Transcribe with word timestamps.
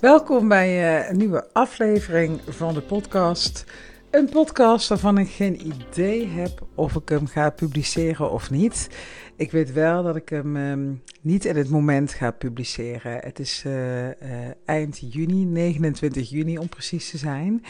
Welkom 0.00 0.48
bij 0.48 0.98
eh, 0.98 1.10
een 1.10 1.16
nieuwe 1.16 1.52
aflevering 1.52 2.40
van 2.48 2.74
de 2.74 2.80
podcast. 2.80 3.64
Een 4.10 4.28
podcast 4.28 4.88
waarvan 4.88 5.18
ik 5.18 5.28
geen 5.28 5.66
idee 5.66 6.26
heb 6.26 6.66
of 6.74 6.94
ik 6.94 7.08
hem 7.08 7.26
ga 7.26 7.50
publiceren 7.50 8.30
of 8.30 8.50
niet. 8.50 8.88
Ik 9.36 9.50
weet 9.50 9.72
wel 9.72 10.02
dat 10.02 10.16
ik 10.16 10.28
hem 10.28 10.56
ehm, 10.56 10.92
niet 11.20 11.44
in 11.44 11.56
het 11.56 11.70
moment 11.70 12.12
ga 12.12 12.30
publiceren. 12.30 13.12
Het 13.12 13.38
is 13.38 13.62
eh, 13.66 14.08
eh, 14.10 14.54
eind 14.64 15.12
juni, 15.12 15.44
29 15.44 16.30
juni 16.30 16.58
om 16.58 16.68
precies 16.68 17.10
te 17.10 17.18
zijn. 17.18 17.64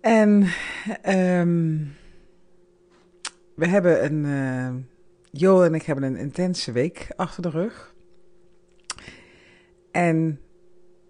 En 0.00 0.46
ehm, 1.02 1.76
we 3.54 3.66
hebben 3.66 4.04
een. 4.04 4.24
Uh, 4.24 4.82
Jo 5.30 5.62
en 5.62 5.74
ik 5.74 5.82
hebben 5.82 6.04
een 6.04 6.16
intense 6.16 6.72
week 6.72 7.08
achter 7.16 7.42
de 7.42 7.50
rug. 7.50 7.94
En 9.90 10.40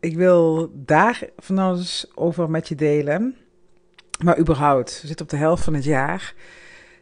ik 0.06 0.16
wil 0.16 0.70
daar 0.74 1.22
van 1.36 1.58
alles 1.58 2.12
over 2.14 2.50
met 2.50 2.68
je 2.68 2.74
delen. 2.74 3.36
Maar 4.24 4.38
überhaupt, 4.38 5.00
we 5.00 5.06
zitten 5.06 5.24
op 5.24 5.30
de 5.30 5.36
helft 5.36 5.64
van 5.64 5.74
het 5.74 5.84
jaar. 5.84 6.34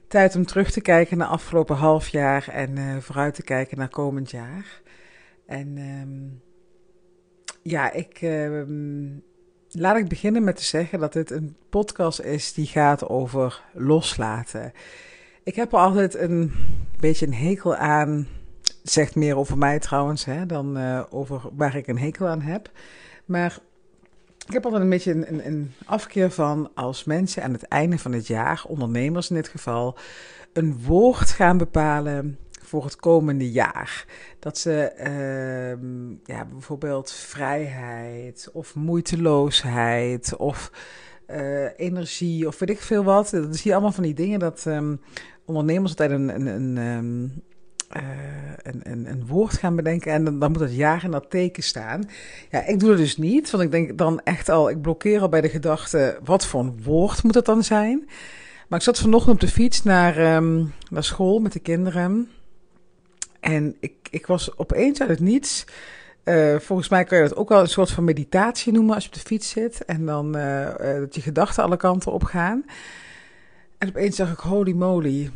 Tijd 0.09 0.37
om 0.37 0.47
terug 0.47 0.71
te 0.71 0.81
kijken 0.81 1.19
naar 1.19 1.29
afgelopen 1.29 1.77
half 1.77 2.09
jaar 2.09 2.49
en 2.49 2.77
uh, 2.77 2.97
vooruit 2.97 3.35
te 3.35 3.43
kijken 3.43 3.79
naar 3.79 3.89
komend 3.89 4.31
jaar. 4.31 4.81
En 5.47 5.79
um, 5.79 6.43
ja, 7.63 7.93
ik. 7.93 8.23
Uh, 8.23 8.63
laat 9.71 9.97
ik 9.97 10.09
beginnen 10.09 10.45
met 10.45 10.57
te 10.57 10.65
zeggen 10.65 10.99
dat 10.99 11.13
dit 11.13 11.31
een 11.31 11.57
podcast 11.71 12.21
is 12.21 12.53
die 12.53 12.67
gaat 12.67 13.09
over 13.09 13.63
loslaten. 13.73 14.73
Ik 15.43 15.55
heb 15.55 15.73
er 15.73 15.79
altijd 15.79 16.15
een 16.15 16.53
beetje 17.01 17.27
een 17.27 17.35
hekel 17.35 17.77
aan 17.77 18.29
zegt 18.91 19.15
meer 19.15 19.37
over 19.37 19.59
mij 19.59 19.79
trouwens 19.79 20.25
hè, 20.25 20.47
dan 20.47 20.79
uh, 20.79 21.03
over 21.11 21.41
waar 21.53 21.77
ik 21.77 21.87
een 21.87 21.99
hekel 21.99 22.27
aan 22.27 22.41
heb. 22.41 22.71
Maar 23.25 23.59
ik 24.47 24.53
heb 24.53 24.65
altijd 24.65 24.83
een 24.83 24.91
beetje 24.91 25.13
een, 25.13 25.33
een, 25.33 25.47
een, 25.47 25.73
afkeer 25.87 26.31
van 26.31 26.71
als 26.75 27.05
mensen 27.05 27.43
aan 27.43 27.53
het 27.53 27.63
einde 27.63 27.99
van 27.99 28.13
het 28.13 28.27
jaar, 28.27 28.65
ondernemers 28.69 29.31
in 29.31 29.37
dit 29.37 29.49
geval, 29.49 29.97
een 30.53 30.83
woord 30.83 31.31
gaan 31.31 31.59
bepalen 31.59 32.39
voor 32.63 32.85
het 32.85 32.97
komende 32.97 33.51
jaar. 33.51 34.05
Dat 34.39 34.59
ze 34.59 34.93
uh, 34.99 36.37
ja, 36.37 36.45
bijvoorbeeld 36.45 37.13
vrijheid 37.13 38.49
of 38.53 38.75
moeiteloosheid 38.75 40.37
of 40.37 40.71
uh, 41.31 41.79
energie 41.79 42.47
of 42.47 42.59
weet 42.59 42.71
ik 42.71 42.81
veel 42.81 43.05
wat. 43.05 43.31
Dat 43.31 43.57
zie 43.57 43.65
je 43.65 43.73
allemaal 43.73 43.93
van 43.93 44.03
die 44.03 44.15
dingen 44.15 44.39
dat 44.39 44.65
um, 44.67 45.01
ondernemers 45.45 45.91
altijd 45.91 46.11
een, 46.11 46.29
een, 46.35 46.47
een 46.47 46.77
um, 46.77 47.43
uh, 47.97 48.03
een, 48.63 49.09
een, 49.09 49.27
woord 49.27 49.53
gaan 49.53 49.77
bedenken 49.77 50.13
en 50.13 50.25
dan, 50.25 50.39
dan, 50.39 50.51
moet 50.51 50.61
dat 50.61 50.75
jaar 50.75 51.05
in 51.05 51.11
dat 51.11 51.31
teken 51.31 51.63
staan. 51.63 52.09
Ja, 52.51 52.67
ik 52.67 52.81
doe 52.81 52.89
het 52.89 52.99
dus 52.99 53.17
niet, 53.17 53.51
want 53.51 53.63
ik 53.63 53.71
denk 53.71 53.99
dan 53.99 54.21
echt 54.21 54.49
al, 54.49 54.71
ik 54.71 54.83
blokkeer 54.83 55.21
al 55.21 55.29
bij 55.29 55.41
de 55.41 55.49
gedachte, 55.49 56.19
wat 56.25 56.47
voor 56.47 56.61
een 56.61 56.83
woord 56.83 57.23
moet 57.23 57.35
het 57.35 57.45
dan 57.45 57.63
zijn? 57.63 58.09
Maar 58.69 58.79
ik 58.79 58.85
zat 58.85 58.99
vanochtend 58.99 59.35
op 59.35 59.41
de 59.41 59.49
fiets 59.49 59.83
naar, 59.83 60.37
um, 60.37 60.73
naar 60.91 61.05
school 61.05 61.39
met 61.39 61.53
de 61.53 61.61
kinderen 61.61 62.29
en 63.41 63.77
ik, 63.81 63.95
ik 64.11 64.27
was 64.27 64.59
opeens 64.59 65.01
uit 65.01 65.11
het 65.11 65.21
niets... 65.21 65.65
Uh, 66.25 66.59
volgens 66.59 66.89
mij 66.89 67.05
kan 67.05 67.19
je 67.19 67.29
dat 67.29 67.37
ook 67.37 67.49
wel 67.49 67.61
een 67.61 67.69
soort 67.69 67.91
van 67.91 68.05
meditatie 68.05 68.73
noemen 68.73 68.95
als 68.95 69.05
je 69.05 69.09
op 69.09 69.15
de 69.15 69.21
fiets 69.21 69.51
zit. 69.51 69.85
En 69.85 70.07
dan 70.07 70.37
uh, 70.37 70.69
dat 70.81 71.15
je 71.15 71.21
gedachten 71.21 71.63
alle 71.65 71.77
kanten 71.77 72.13
op 72.13 72.23
gaan. 72.23 72.65
En 73.79 73.89
opeens 73.89 74.17
zag 74.17 74.33
ik, 74.33 74.39
holy 74.39 74.73
moly, 74.73 75.31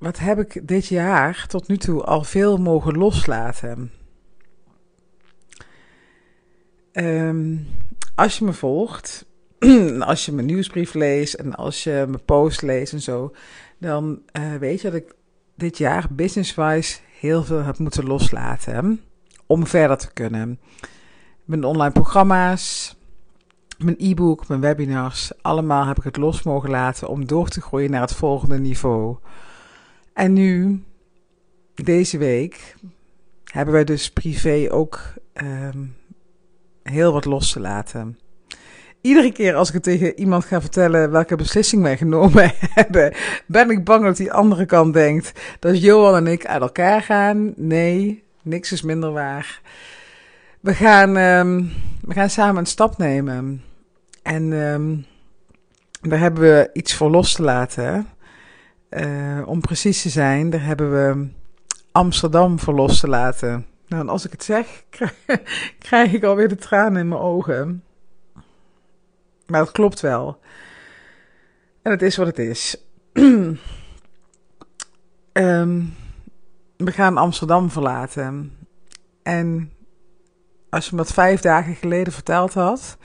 wat 0.00 0.18
heb 0.18 0.38
ik 0.38 0.68
dit 0.68 0.86
jaar 0.86 1.46
tot 1.48 1.68
nu 1.68 1.76
toe 1.76 2.02
al 2.02 2.24
veel 2.24 2.56
mogen 2.56 2.98
loslaten? 2.98 3.92
Um, 6.92 7.66
als 8.14 8.38
je 8.38 8.44
me 8.44 8.52
volgt, 8.52 9.26
als 10.00 10.24
je 10.24 10.32
mijn 10.32 10.46
nieuwsbrief 10.46 10.94
leest 10.94 11.34
en 11.34 11.54
als 11.54 11.84
je 11.84 12.04
mijn 12.08 12.24
post 12.24 12.62
leest 12.62 12.92
en 12.92 13.00
zo, 13.00 13.34
dan 13.78 14.22
uh, 14.32 14.54
weet 14.54 14.80
je 14.80 14.90
dat 14.90 15.00
ik 15.00 15.14
dit 15.54 15.78
jaar 15.78 16.06
business-wise 16.10 16.98
heel 17.20 17.44
veel 17.44 17.62
heb 17.62 17.78
moeten 17.78 18.04
loslaten 18.04 19.00
om 19.46 19.66
verder 19.66 19.96
te 19.96 20.12
kunnen. 20.12 20.60
Mijn 21.44 21.64
online 21.64 21.92
programma's, 21.92 22.96
mijn 23.78 23.96
e-book, 23.98 24.48
mijn 24.48 24.60
webinars, 24.60 25.32
allemaal 25.42 25.86
heb 25.86 25.98
ik 25.98 26.04
het 26.04 26.16
los 26.16 26.42
mogen 26.42 26.70
laten 26.70 27.08
om 27.08 27.26
door 27.26 27.48
te 27.48 27.60
groeien 27.60 27.90
naar 27.90 28.00
het 28.00 28.14
volgende 28.14 28.58
niveau. 28.58 29.16
En 30.20 30.32
nu, 30.32 30.82
deze 31.74 32.18
week, 32.18 32.74
hebben 33.44 33.74
wij 33.74 33.84
dus 33.84 34.10
privé 34.10 34.66
ook 34.70 35.00
um, 35.34 35.96
heel 36.82 37.12
wat 37.12 37.24
los 37.24 37.52
te 37.52 37.60
laten. 37.60 38.18
Iedere 39.00 39.32
keer 39.32 39.54
als 39.54 39.68
ik 39.68 39.74
het 39.74 39.82
tegen 39.82 40.18
iemand 40.18 40.44
ga 40.44 40.60
vertellen 40.60 41.10
welke 41.10 41.36
beslissing 41.36 41.82
wij 41.82 41.96
genomen 41.96 42.52
hebben, 42.78 43.14
ben 43.46 43.70
ik 43.70 43.84
bang 43.84 44.04
dat 44.04 44.16
die 44.16 44.32
andere 44.32 44.66
kant 44.66 44.94
denkt 44.94 45.32
dat 45.58 45.82
Johan 45.82 46.16
en 46.16 46.26
ik 46.26 46.46
uit 46.46 46.62
elkaar 46.62 47.02
gaan. 47.02 47.52
Nee, 47.56 48.22
niks 48.42 48.72
is 48.72 48.82
minder 48.82 49.12
waar. 49.12 49.60
We 50.60 50.74
gaan, 50.74 51.16
um, 51.16 51.72
we 52.00 52.14
gaan 52.14 52.30
samen 52.30 52.56
een 52.56 52.66
stap 52.66 52.98
nemen. 52.98 53.62
En 54.22 54.52
um, 54.52 55.06
daar 56.00 56.18
hebben 56.18 56.42
we 56.42 56.70
iets 56.72 56.94
voor 56.94 57.10
los 57.10 57.32
te 57.32 57.42
laten. 57.42 58.06
Uh, 58.90 59.42
om 59.48 59.60
precies 59.60 60.02
te 60.02 60.08
zijn, 60.08 60.50
daar 60.50 60.64
hebben 60.64 60.90
we 60.90 61.28
Amsterdam 61.92 62.58
voor 62.58 62.74
los 62.74 63.00
te 63.00 63.08
laten. 63.08 63.66
Nou, 63.86 64.02
en 64.02 64.08
als 64.08 64.24
ik 64.24 64.32
het 64.32 64.44
zeg, 64.44 64.84
krijg 65.88 66.12
ik 66.12 66.24
alweer 66.24 66.48
de 66.48 66.56
tranen 66.56 67.00
in 67.00 67.08
mijn 67.08 67.20
ogen. 67.20 67.84
Maar 69.46 69.60
het 69.60 69.70
klopt 69.70 70.00
wel. 70.00 70.40
En 71.82 71.90
het 71.90 72.02
is 72.02 72.16
wat 72.16 72.26
het 72.26 72.38
is. 72.38 72.76
um, 73.12 73.58
we 76.76 76.92
gaan 76.92 77.16
Amsterdam 77.16 77.70
verlaten. 77.70 78.56
En 79.22 79.72
als 80.70 80.84
je 80.84 80.90
me 80.90 81.02
dat 81.02 81.12
vijf 81.12 81.40
dagen 81.40 81.74
geleden 81.74 82.12
verteld 82.12 82.54
had, 82.54 82.96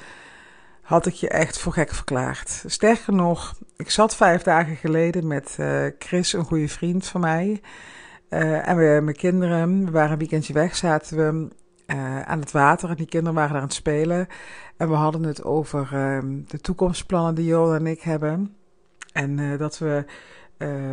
had 0.85 1.05
ik 1.05 1.13
je 1.13 1.29
echt 1.29 1.59
voor 1.59 1.73
gek 1.73 1.93
verklaard. 1.93 2.63
Sterker 2.65 3.13
nog, 3.13 3.55
ik 3.77 3.89
zat 3.89 4.15
vijf 4.15 4.41
dagen 4.43 4.75
geleden 4.75 5.27
met 5.27 5.57
uh, 5.59 5.85
Chris, 5.99 6.33
een 6.33 6.43
goede 6.43 6.67
vriend 6.67 7.07
van 7.07 7.21
mij. 7.21 7.61
Uh, 8.29 8.67
en 8.67 8.77
we, 8.77 8.99
mijn 9.03 9.15
kinderen, 9.15 9.85
we 9.85 9.91
waren 9.91 10.11
een 10.11 10.17
weekendje 10.17 10.53
weg, 10.53 10.75
zaten 10.75 11.17
we 11.17 11.47
uh, 11.95 12.21
aan 12.21 12.39
het 12.39 12.51
water. 12.51 12.89
En 12.89 12.95
die 12.95 13.05
kinderen 13.05 13.35
waren 13.35 13.51
daar 13.51 13.61
aan 13.61 13.67
het 13.67 13.75
spelen. 13.75 14.27
En 14.77 14.89
we 14.89 14.95
hadden 14.95 15.23
het 15.23 15.43
over 15.43 15.89
de 16.47 16.59
toekomstplannen 16.61 17.35
die 17.35 17.45
Jola 17.45 17.75
en 17.75 17.87
ik 17.87 18.01
hebben. 18.01 18.55
En 19.13 19.57
dat 19.57 19.77
we 19.77 20.05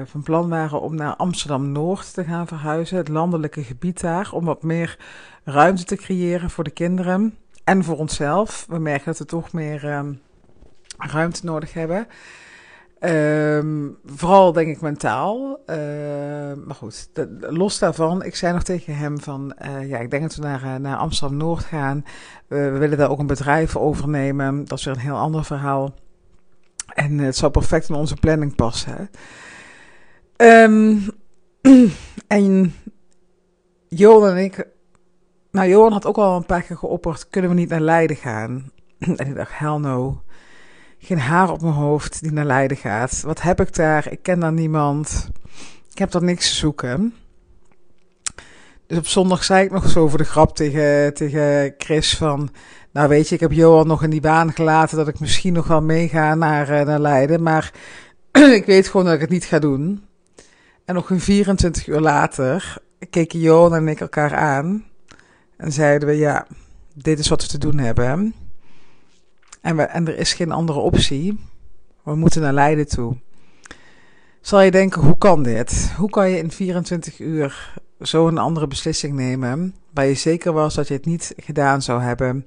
van 0.05 0.23
plan 0.23 0.49
waren 0.49 0.81
om 0.81 0.95
naar 0.95 1.17
Amsterdam-Noord 1.17 2.15
te 2.15 2.25
gaan 2.25 2.47
verhuizen. 2.47 2.97
Het 2.97 3.09
landelijke 3.09 3.63
gebied 3.63 4.01
daar. 4.01 4.33
Om 4.33 4.45
wat 4.45 4.63
meer 4.63 4.99
ruimte 5.45 5.85
te 5.85 5.97
creëren 5.97 6.51
voor 6.51 6.65
de 6.65 6.71
kinderen. 6.71 7.37
En 7.65 7.85
voor 7.85 7.99
onszelf. 7.99 8.67
We 8.69 8.79
merken 8.79 9.05
dat 9.05 9.19
we 9.19 9.25
toch 9.25 9.53
meer 9.53 9.95
um, 9.95 10.21
ruimte 10.99 11.45
nodig 11.45 11.73
hebben. 11.73 12.07
Um, 13.01 13.97
vooral 14.05 14.53
denk 14.53 14.69
ik 14.69 14.81
mentaal. 14.81 15.61
Uh, 15.67 15.77
maar 16.65 16.75
goed, 16.77 17.09
los 17.41 17.79
daarvan. 17.79 18.25
Ik 18.25 18.37
zei 18.37 18.53
nog 18.53 18.63
tegen 18.63 18.97
hem 18.97 19.21
van, 19.21 19.55
uh, 19.67 19.89
ja, 19.89 19.99
ik 19.99 20.11
denk 20.11 20.23
dat 20.23 20.35
we 20.35 20.43
naar, 20.43 20.81
naar 20.81 20.97
Amsterdam 20.97 21.37
Noord 21.37 21.65
gaan. 21.65 22.05
We 22.47 22.71
willen 22.71 22.99
daar 22.99 23.11
ook 23.11 23.19
een 23.19 23.27
bedrijf 23.27 23.77
overnemen. 23.77 24.65
Dat 24.65 24.79
is 24.79 24.85
weer 24.85 24.95
een 24.95 25.01
heel 25.01 25.17
ander 25.17 25.45
verhaal. 25.45 25.95
En 26.95 27.19
het 27.19 27.37
zou 27.37 27.53
perfect 27.53 27.89
in 27.89 27.95
onze 27.95 28.17
planning 28.17 28.55
passen. 28.55 29.11
En 32.27 32.75
Johan 33.89 34.29
en 34.29 34.37
ik 34.37 34.67
nou, 35.53 35.69
Johan 35.69 35.93
had 35.93 36.07
ook 36.07 36.17
al 36.17 36.37
een 36.37 36.47
paar 36.47 36.63
keer 36.63 36.77
geopperd, 36.77 37.29
kunnen 37.29 37.51
we 37.51 37.57
niet 37.57 37.69
naar 37.69 37.81
Leiden 37.81 38.17
gaan? 38.17 38.71
en 38.99 39.27
ik 39.27 39.35
dacht, 39.35 39.59
hell 39.59 39.77
no. 39.77 40.23
Geen 40.99 41.19
haar 41.19 41.51
op 41.51 41.61
mijn 41.61 41.75
hoofd 41.75 42.23
die 42.23 42.33
naar 42.33 42.45
Leiden 42.45 42.77
gaat. 42.77 43.21
Wat 43.21 43.43
heb 43.43 43.61
ik 43.61 43.75
daar? 43.75 44.13
Ik 44.13 44.23
ken 44.23 44.41
daar 44.41 44.53
niemand. 44.53 45.31
Ik 45.91 45.99
heb 45.99 46.11
daar 46.11 46.23
niks 46.23 46.49
te 46.49 46.55
zoeken. 46.55 47.15
Dus 48.87 48.99
op 48.99 49.07
zondag 49.07 49.45
zei 49.45 49.65
ik 49.65 49.71
nog 49.71 49.89
zo 49.89 50.09
voor 50.09 50.19
de 50.19 50.25
grap 50.25 50.57
tegen, 50.57 51.15
tegen 51.15 51.75
Chris 51.79 52.17
van... 52.17 52.51
Nou 52.93 53.09
weet 53.09 53.29
je, 53.29 53.35
ik 53.35 53.41
heb 53.41 53.53
Johan 53.53 53.87
nog 53.87 54.03
in 54.03 54.11
die 54.11 54.21
baan 54.21 54.53
gelaten 54.53 54.97
dat 54.97 55.09
ik 55.09 55.21
misschien 55.21 55.53
nog 55.53 55.67
wel 55.67 55.83
meega 55.83 56.35
naar, 56.35 56.71
uh, 56.71 56.87
naar 56.87 57.01
Leiden. 57.01 57.43
Maar 57.43 57.73
ik 58.59 58.67
weet 58.67 58.89
gewoon 58.89 59.07
dat 59.07 59.15
ik 59.15 59.21
het 59.21 59.31
niet 59.31 59.45
ga 59.45 59.59
doen. 59.59 60.05
En 60.85 60.95
nog 60.95 61.11
een 61.11 61.21
24 61.21 61.87
uur 61.87 62.01
later 62.01 62.77
keken 63.11 63.41
Johan 63.41 63.75
en 63.75 63.89
ik 63.89 64.01
elkaar 64.01 64.35
aan... 64.35 64.85
En 65.63 65.73
zeiden 65.73 66.09
we, 66.09 66.15
ja, 66.15 66.47
dit 66.95 67.19
is 67.19 67.29
wat 67.29 67.43
we 67.43 67.49
te 67.49 67.59
doen 67.59 67.79
hebben. 67.79 68.35
En, 69.61 69.77
we, 69.77 69.83
en 69.83 70.09
er 70.09 70.19
is 70.19 70.33
geen 70.33 70.53
andere 70.53 70.79
optie. 70.79 71.39
We 72.03 72.15
moeten 72.15 72.41
naar 72.41 72.53
Leiden 72.53 72.89
toe. 72.89 73.17
Zal 74.41 74.61
je 74.61 74.71
denken, 74.71 75.03
hoe 75.03 75.19
kan 75.19 75.43
dit? 75.43 75.93
Hoe 75.97 76.11
kan 76.11 76.31
je 76.31 76.39
in 76.39 76.51
24 76.51 77.19
uur 77.19 77.75
zo 78.01 78.29
een 78.29 78.39
andere 78.39 78.67
beslissing 78.67 79.15
nemen? 79.15 79.75
waar 79.93 80.07
je 80.07 80.15
zeker 80.15 80.53
was 80.53 80.75
dat 80.75 80.89
je 80.89 80.95
het 80.95 81.07
niet 81.07 81.35
gedaan 81.37 81.83
zou 81.83 82.03
hebben 82.03 82.47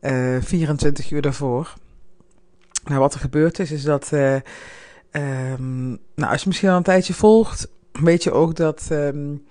uh, 0.00 0.36
24 0.40 1.10
uur 1.10 1.22
daarvoor. 1.22 1.74
Nou, 2.84 3.00
wat 3.00 3.14
er 3.14 3.20
gebeurd 3.20 3.58
is, 3.58 3.70
is 3.70 3.82
dat, 3.82 4.10
uh, 4.12 4.34
um, 5.12 5.98
nou, 6.14 6.32
als 6.32 6.40
je 6.40 6.48
misschien 6.48 6.68
al 6.68 6.76
een 6.76 6.82
tijdje 6.82 7.14
volgt, 7.14 7.68
weet 7.92 8.22
je 8.22 8.32
ook 8.32 8.56
dat 8.56 8.88
um, 8.92 9.44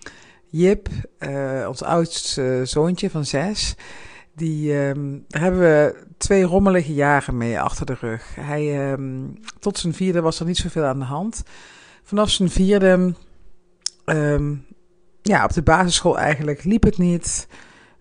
Jip, 0.49 0.89
uh, 1.19 1.65
ons 1.67 1.83
oudste 1.83 2.61
zoontje 2.63 3.09
van 3.09 3.25
zes, 3.25 3.75
die, 4.35 4.73
daar 5.27 5.41
hebben 5.41 5.59
we 5.59 6.05
twee 6.17 6.43
rommelige 6.43 6.93
jaren 6.93 7.37
mee 7.37 7.59
achter 7.59 7.85
de 7.85 7.97
rug. 7.99 8.35
Hij, 8.35 8.91
um, 8.91 9.33
tot 9.59 9.77
zijn 9.77 9.93
vierde 9.93 10.21
was 10.21 10.39
er 10.39 10.45
niet 10.45 10.57
zoveel 10.57 10.83
aan 10.83 10.99
de 10.99 11.05
hand. 11.05 11.43
Vanaf 12.03 12.29
zijn 12.29 12.49
vierde, 12.49 13.13
um, 14.05 14.65
ja, 15.21 15.43
op 15.43 15.53
de 15.53 15.61
basisschool 15.61 16.17
eigenlijk 16.17 16.63
liep 16.63 16.83
het 16.83 16.97
niet. 16.97 17.47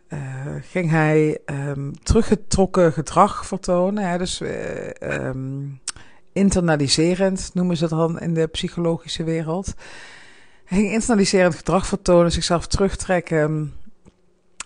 Uh, 0.08 0.20
ging 0.60 0.90
hij 0.90 1.40
teruggetrokken 2.02 2.92
gedrag 2.92 3.46
vertonen. 3.46 4.18
Dus 4.18 4.40
uh, 4.40 5.30
internaliserend 6.32 7.50
noemen 7.54 7.76
ze 7.76 7.88
dat 7.88 7.98
dan 7.98 8.20
in 8.20 8.34
de 8.34 8.46
psychologische 8.46 9.24
wereld. 9.24 9.74
Hij 10.66 10.78
ging 10.78 10.92
internaliserend 10.92 11.54
gedrag 11.54 11.86
vertonen, 11.86 12.32
zichzelf 12.32 12.66
terugtrekken. 12.66 13.74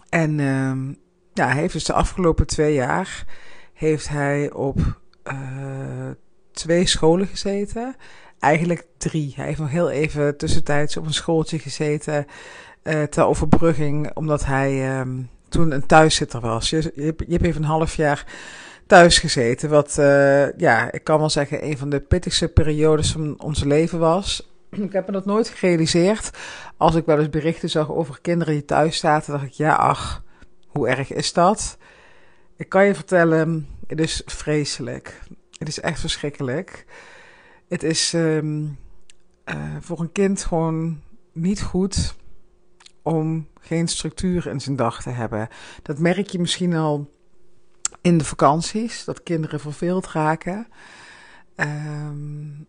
En 0.08 0.38
ja, 1.34 1.46
hij 1.46 1.60
heeft 1.60 1.72
dus 1.72 1.84
de 1.84 1.92
afgelopen 1.92 2.46
twee 2.46 2.74
jaar 2.74 3.24
heeft 3.74 4.08
hij 4.08 4.52
op 4.52 4.78
uh, 5.24 5.34
twee 6.52 6.86
scholen 6.86 7.26
gezeten. 7.26 7.96
Eigenlijk 8.38 8.86
drie. 8.98 9.32
Hij 9.36 9.46
heeft 9.46 9.58
nog 9.58 9.70
heel 9.70 9.90
even 9.90 10.36
tussentijds 10.36 10.96
op 10.96 11.06
een 11.06 11.14
schooltje 11.14 11.58
gezeten 11.58 12.26
uh, 12.82 13.02
ter 13.02 13.24
overbrugging, 13.24 14.10
omdat 14.14 14.44
hij 14.44 15.00
um, 15.00 15.28
toen 15.48 15.70
een 15.70 15.86
thuiszitter 15.86 16.40
was. 16.40 16.70
Je, 16.70 16.92
je, 16.94 17.14
je 17.26 17.38
heeft 17.40 17.56
een 17.56 17.64
half 17.64 17.94
jaar 17.94 18.26
thuis 18.86 19.18
gezeten, 19.18 19.68
wat 19.68 19.96
uh, 19.98 20.58
ja, 20.58 20.92
ik 20.92 21.04
kan 21.04 21.18
wel 21.18 21.30
zeggen 21.30 21.64
een 21.64 21.78
van 21.78 21.90
de 21.90 22.00
pittigste 22.00 22.48
periodes 22.48 23.12
van 23.12 23.40
ons 23.40 23.64
leven 23.64 23.98
was. 23.98 24.49
Ik 24.86 24.92
heb 24.92 25.06
me 25.06 25.12
dat 25.12 25.24
nooit 25.24 25.48
gerealiseerd. 25.48 26.30
Als 26.76 26.94
ik 26.94 27.06
wel 27.06 27.18
eens 27.18 27.28
berichten 27.28 27.70
zag 27.70 27.90
over 27.90 28.20
kinderen 28.20 28.54
die 28.54 28.64
thuis 28.64 28.98
zaten, 28.98 29.32
dacht 29.32 29.44
ik, 29.44 29.52
ja, 29.52 29.74
ach, 29.74 30.22
hoe 30.66 30.88
erg 30.88 31.12
is 31.12 31.32
dat? 31.32 31.78
Ik 32.56 32.68
kan 32.68 32.86
je 32.86 32.94
vertellen, 32.94 33.68
het 33.86 34.00
is 34.00 34.22
vreselijk. 34.26 35.20
Het 35.58 35.68
is 35.68 35.80
echt 35.80 36.00
verschrikkelijk. 36.00 36.86
Het 37.68 37.82
is 37.82 38.12
um, 38.12 38.78
uh, 39.44 39.76
voor 39.80 40.00
een 40.00 40.12
kind 40.12 40.44
gewoon 40.44 41.02
niet 41.32 41.62
goed 41.62 42.14
om 43.02 43.48
geen 43.60 43.88
structuur 43.88 44.46
in 44.46 44.60
zijn 44.60 44.76
dag 44.76 45.02
te 45.02 45.10
hebben. 45.10 45.48
Dat 45.82 45.98
merk 45.98 46.26
je 46.26 46.38
misschien 46.38 46.74
al 46.74 47.10
in 48.00 48.18
de 48.18 48.24
vakanties, 48.24 49.04
dat 49.04 49.22
kinderen 49.22 49.60
verveeld 49.60 50.06
raken. 50.06 50.66
Um, 51.56 52.66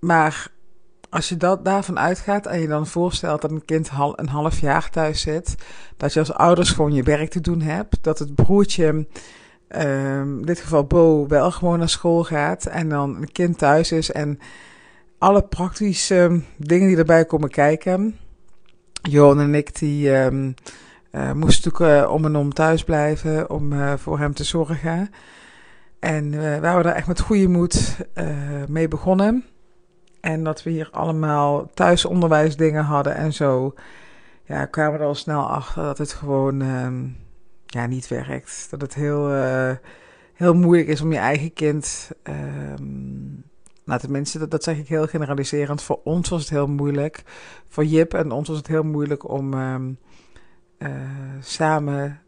maar 0.00 0.50
als 1.10 1.28
je 1.28 1.36
dat, 1.36 1.64
daarvan 1.64 1.98
uitgaat 1.98 2.46
en 2.46 2.60
je 2.60 2.66
dan 2.66 2.86
voorstelt 2.86 3.40
dat 3.40 3.50
een 3.50 3.64
kind 3.64 3.90
een 4.14 4.28
half 4.28 4.60
jaar 4.60 4.90
thuis 4.90 5.20
zit, 5.20 5.54
dat 5.96 6.12
je 6.12 6.18
als 6.18 6.32
ouders 6.32 6.70
gewoon 6.70 6.92
je 6.92 7.02
werk 7.02 7.30
te 7.30 7.40
doen 7.40 7.60
hebt, 7.60 7.98
dat 8.00 8.18
het 8.18 8.34
broertje, 8.34 8.86
um, 8.86 9.06
in 10.38 10.42
dit 10.44 10.60
geval 10.60 10.84
Bo, 10.84 11.26
wel 11.26 11.50
gewoon 11.50 11.78
naar 11.78 11.88
school 11.88 12.24
gaat 12.24 12.66
en 12.66 12.88
dan 12.88 13.16
een 13.16 13.32
kind 13.32 13.58
thuis 13.58 13.92
is 13.92 14.12
en 14.12 14.38
alle 15.18 15.42
praktische 15.42 16.42
dingen 16.56 16.88
die 16.88 16.96
erbij 16.96 17.24
komen 17.24 17.50
kijken. 17.50 18.16
Johan 19.02 19.40
en 19.40 19.54
ik 19.54 19.78
die 19.78 20.10
um, 20.10 20.54
uh, 21.12 21.32
moesten 21.32 21.72
natuurlijk 21.72 22.04
uh, 22.06 22.12
om 22.12 22.24
en 22.24 22.36
om 22.36 22.52
thuis 22.52 22.84
blijven 22.84 23.50
om 23.50 23.72
uh, 23.72 23.92
voor 23.96 24.18
hem 24.18 24.34
te 24.34 24.44
zorgen. 24.44 25.10
En 25.98 26.30
we 26.30 26.58
waren 26.60 26.84
daar 26.84 26.94
echt 26.94 27.06
met 27.06 27.20
goede 27.20 27.48
moed 27.48 27.96
mee 28.68 28.88
begonnen. 28.88 29.44
En 30.20 30.44
dat 30.44 30.62
we 30.62 30.70
hier 30.70 30.88
allemaal 30.92 31.70
thuisonderwijsdingen 31.74 32.84
hadden 32.84 33.14
en 33.14 33.32
zo. 33.32 33.74
Ja, 34.44 34.64
kwamen 34.64 34.92
we 34.92 34.98
er 34.98 35.04
al 35.04 35.14
snel 35.14 35.50
achter 35.50 35.82
dat 35.82 35.98
het 35.98 36.12
gewoon 36.12 36.60
um, 36.60 37.16
ja, 37.66 37.86
niet 37.86 38.08
werkt. 38.08 38.66
Dat 38.70 38.80
het 38.80 38.94
heel, 38.94 39.34
uh, 39.34 39.72
heel 40.34 40.54
moeilijk 40.54 40.88
is 40.88 41.00
om 41.00 41.12
je 41.12 41.18
eigen 41.18 41.52
kind. 41.52 42.10
Um, 42.22 43.44
nou, 43.84 44.00
tenminste, 44.00 44.38
dat, 44.38 44.50
dat 44.50 44.62
zeg 44.62 44.78
ik 44.78 44.88
heel 44.88 45.06
generaliserend. 45.06 45.82
Voor 45.82 46.00
ons 46.04 46.28
was 46.28 46.40
het 46.40 46.50
heel 46.50 46.68
moeilijk. 46.68 47.22
Voor 47.68 47.84
Jip 47.84 48.14
en 48.14 48.30
ons 48.30 48.48
was 48.48 48.56
het 48.56 48.66
heel 48.66 48.84
moeilijk 48.84 49.28
om 49.28 49.54
um, 49.54 49.98
uh, 50.78 50.88
samen 51.40 52.20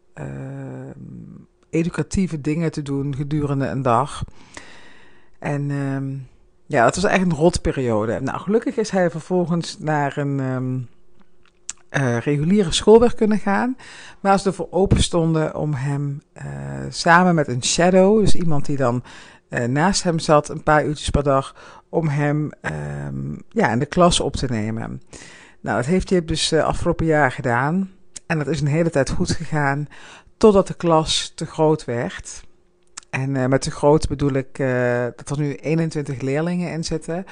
educatieve 1.69 2.41
dingen 2.41 2.71
te 2.71 2.81
doen 2.81 3.15
gedurende 3.15 3.67
een 3.67 3.81
dag. 3.81 4.23
En 5.39 5.71
ja, 6.73 6.85
het 6.85 6.95
was 6.95 7.03
echt 7.03 7.21
een 7.21 7.33
rotperiode. 7.33 8.19
Nou, 8.21 8.39
gelukkig 8.39 8.75
is 8.75 8.89
hij 8.89 9.09
vervolgens 9.09 9.77
naar 9.79 10.17
een 10.17 10.39
um, 10.39 10.87
uh, 11.91 12.17
reguliere 12.17 12.71
school 12.71 12.99
weer 12.99 13.15
kunnen 13.15 13.39
gaan. 13.39 13.77
Waar 14.19 14.39
ze 14.39 14.47
ervoor 14.47 14.67
open 14.69 15.03
stonden 15.03 15.55
om 15.55 15.73
hem 15.73 16.21
uh, 16.33 16.43
samen 16.89 17.35
met 17.35 17.47
een 17.47 17.63
shadow, 17.63 18.19
dus 18.19 18.35
iemand 18.35 18.65
die 18.65 18.77
dan 18.77 19.03
uh, 19.49 19.65
naast 19.65 20.03
hem 20.03 20.19
zat 20.19 20.49
een 20.49 20.63
paar 20.63 20.85
uurtjes 20.85 21.09
per 21.09 21.23
dag, 21.23 21.55
om 21.89 22.07
hem 22.07 22.49
um, 23.05 23.41
ja, 23.49 23.71
in 23.71 23.79
de 23.79 23.85
klas 23.85 24.19
op 24.19 24.35
te 24.35 24.47
nemen. 24.49 25.01
Nou, 25.61 25.77
dat 25.77 25.85
heeft 25.85 26.09
hij 26.09 26.25
dus 26.25 26.53
afgelopen 26.53 27.05
jaar 27.05 27.31
gedaan. 27.31 27.91
En 28.25 28.37
dat 28.37 28.47
is 28.47 28.61
een 28.61 28.67
hele 28.67 28.89
tijd 28.89 29.09
goed 29.09 29.31
gegaan, 29.31 29.87
totdat 30.37 30.67
de 30.67 30.73
klas 30.73 31.31
te 31.35 31.45
groot 31.45 31.85
werd. 31.85 32.43
En 33.13 33.35
uh, 33.35 33.45
met 33.45 33.61
te 33.61 33.71
groot 33.71 34.07
bedoel 34.07 34.31
ik 34.31 34.59
uh, 34.59 35.05
dat 35.15 35.29
er 35.29 35.39
nu 35.39 35.55
21 35.55 36.21
leerlingen 36.21 36.71
in 36.71 36.83
zitten. 36.83 37.25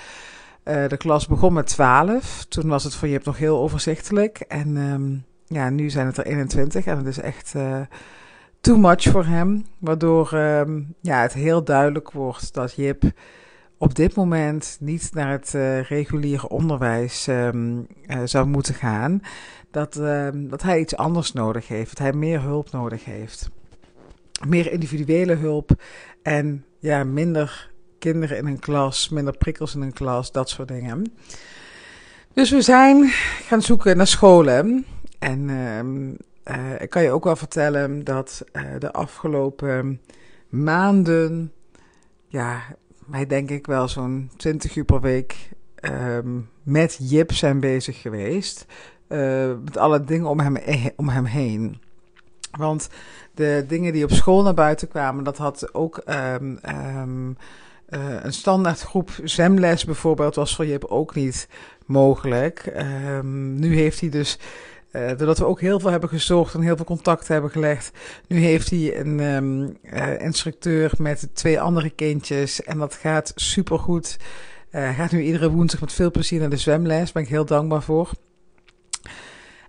Uh, 0.64 0.88
de 0.88 0.98
klas 0.98 1.28
begon 1.28 1.54
met 1.54 1.68
12. 1.68 2.46
Toen 2.50 2.68
was 2.68 2.84
het 2.84 2.96
voor 2.96 3.08
je 3.08 3.20
nog 3.24 3.38
heel 3.38 3.58
overzichtelijk. 3.58 4.40
En 4.40 4.78
um, 4.78 5.26
ja, 5.46 5.70
nu 5.70 5.90
zijn 5.90 6.06
het 6.06 6.18
er 6.18 6.26
21 6.26 6.86
en 6.86 6.98
het 6.98 7.08
is 7.08 7.20
echt 7.20 7.56
too 8.62 8.78
much 8.78 9.02
voor 9.02 9.26
hem. 9.26 9.66
Waardoor 9.80 10.34
um, 10.34 10.96
ja, 11.00 11.22
het 11.22 11.34
heel 11.34 11.64
duidelijk 11.64 12.12
wordt 12.12 12.54
dat 12.54 12.76
Jip 12.76 13.04
op 13.78 13.96
dit 13.96 14.16
moment 14.16 14.78
niet 14.80 15.10
naar 15.14 15.32
het 15.32 15.52
reguliere 15.88 16.50
onderwijs 16.50 17.28
um, 17.28 17.88
zou 18.24 18.48
moeten 18.48 18.74
gaan. 18.74 19.22
Dat, 19.72 19.94
dat 20.34 20.62
hij 20.62 20.80
iets 20.80 20.96
anders 20.96 21.34
nodig 21.34 21.68
heeft, 21.68 21.90
dat 21.90 22.00
hij 22.00 22.14
meer 22.14 22.42
hulp 22.42 22.72
nodig 22.72 23.06
heeft 23.06 23.50
meer 24.48 24.72
individuele 24.72 25.36
hulp 25.36 25.72
en 26.24 26.66
ja, 26.80 27.04
minder 27.04 27.70
kinderen 28.00 28.38
in 28.38 28.46
een 28.46 28.60
klas, 28.60 29.10
minder 29.10 29.38
prikkels 29.38 29.76
in 29.76 29.82
een 29.82 29.94
klas, 29.94 30.32
dat 30.32 30.50
soort 30.50 30.68
dingen. 30.68 31.14
Dus 32.34 32.50
we 32.50 32.62
zijn 32.62 33.08
gaan 33.48 33.62
zoeken 33.62 33.98
naar 33.98 34.08
scholen. 34.08 34.86
En 35.20 35.50
uh, 36.44 36.82
ik 36.82 36.90
kan 36.90 37.04
je 37.04 37.12
ook 37.12 37.24
wel 37.24 37.36
vertellen 37.36 38.04
dat 38.04 38.46
uh, 38.54 38.64
de 38.80 38.92
afgelopen 38.92 40.02
maanden, 40.50 41.52
ja, 42.28 42.62
wij 43.06 43.26
denk 43.26 43.50
ik 43.50 43.68
wel 43.68 43.88
zo'n 43.88 44.32
20 44.38 44.76
uur 44.76 44.86
per 44.86 45.02
week 45.02 45.50
um, 45.82 46.50
met 46.64 46.98
Jip 47.00 47.32
zijn 47.32 47.60
bezig 47.60 48.02
geweest. 48.02 48.66
Uh, 49.08 49.54
met 49.64 49.78
alle 49.78 50.04
dingen 50.04 50.28
om 50.28 50.40
hem, 50.40 50.58
om 50.96 51.10
hem 51.10 51.26
heen. 51.26 51.82
Want 52.52 52.90
de 53.34 53.66
dingen 53.68 53.94
die 53.94 54.04
op 54.04 54.12
school 54.12 54.44
naar 54.44 54.54
buiten 54.54 54.88
kwamen, 54.88 55.24
dat 55.24 55.38
had 55.38 55.74
ook 55.74 56.02
um, 56.06 56.60
um, 56.98 57.38
uh, 57.90 58.24
een 58.24 58.34
standaardgroep 58.34 59.12
zwemles 59.24 59.86
bijvoorbeeld, 59.86 60.36
was 60.36 60.56
voor 60.56 60.66
Jip 60.66 60.86
ook 60.86 61.16
niet 61.16 61.48
mogelijk. 61.86 62.74
Um, 62.78 63.60
nu 63.60 63.76
heeft 63.76 64.00
hij 64.00 64.10
dus, 64.10 64.40
uh, 64.92 65.08
doordat 65.08 65.38
we 65.38 65.46
ook 65.46 65.62
heel 65.62 65.80
veel 65.80 65.92
hebben 65.92 66.10
gezorgd 66.10 66.54
en 66.54 66.62
heel 66.62 66.76
veel 66.76 66.86
contacten 66.86 67.34
hebben 67.34 67.52
gelegd, 67.52 67.92
nu 68.28 68.38
heeft 68.38 68.70
hij 68.70 69.00
een 69.00 69.20
um, 69.20 69.78
uh, 69.84 70.20
instructeur 70.22 70.92
met 70.98 71.30
twee 71.34 71.62
andere 71.62 71.90
kindjes 71.90 72.64
en 72.64 72.78
dat 72.78 72.96
gaat 72.96 73.32
supergoed. 73.36 74.18
Hij 74.70 74.94
gaat 74.94 75.12
nu 75.12 75.22
iedere 75.22 75.52
woensdag 75.52 75.80
met 75.80 75.94
veel 75.94 76.12
plezier 76.12 76.40
naar 76.40 76.50
de 76.50 76.58
zwemles, 76.58 76.98
daar 76.98 77.10
ben 77.14 77.24
ik 77.24 77.30
heel 77.30 77.46
dankbaar 77.46 77.84
voor. 77.84 78.12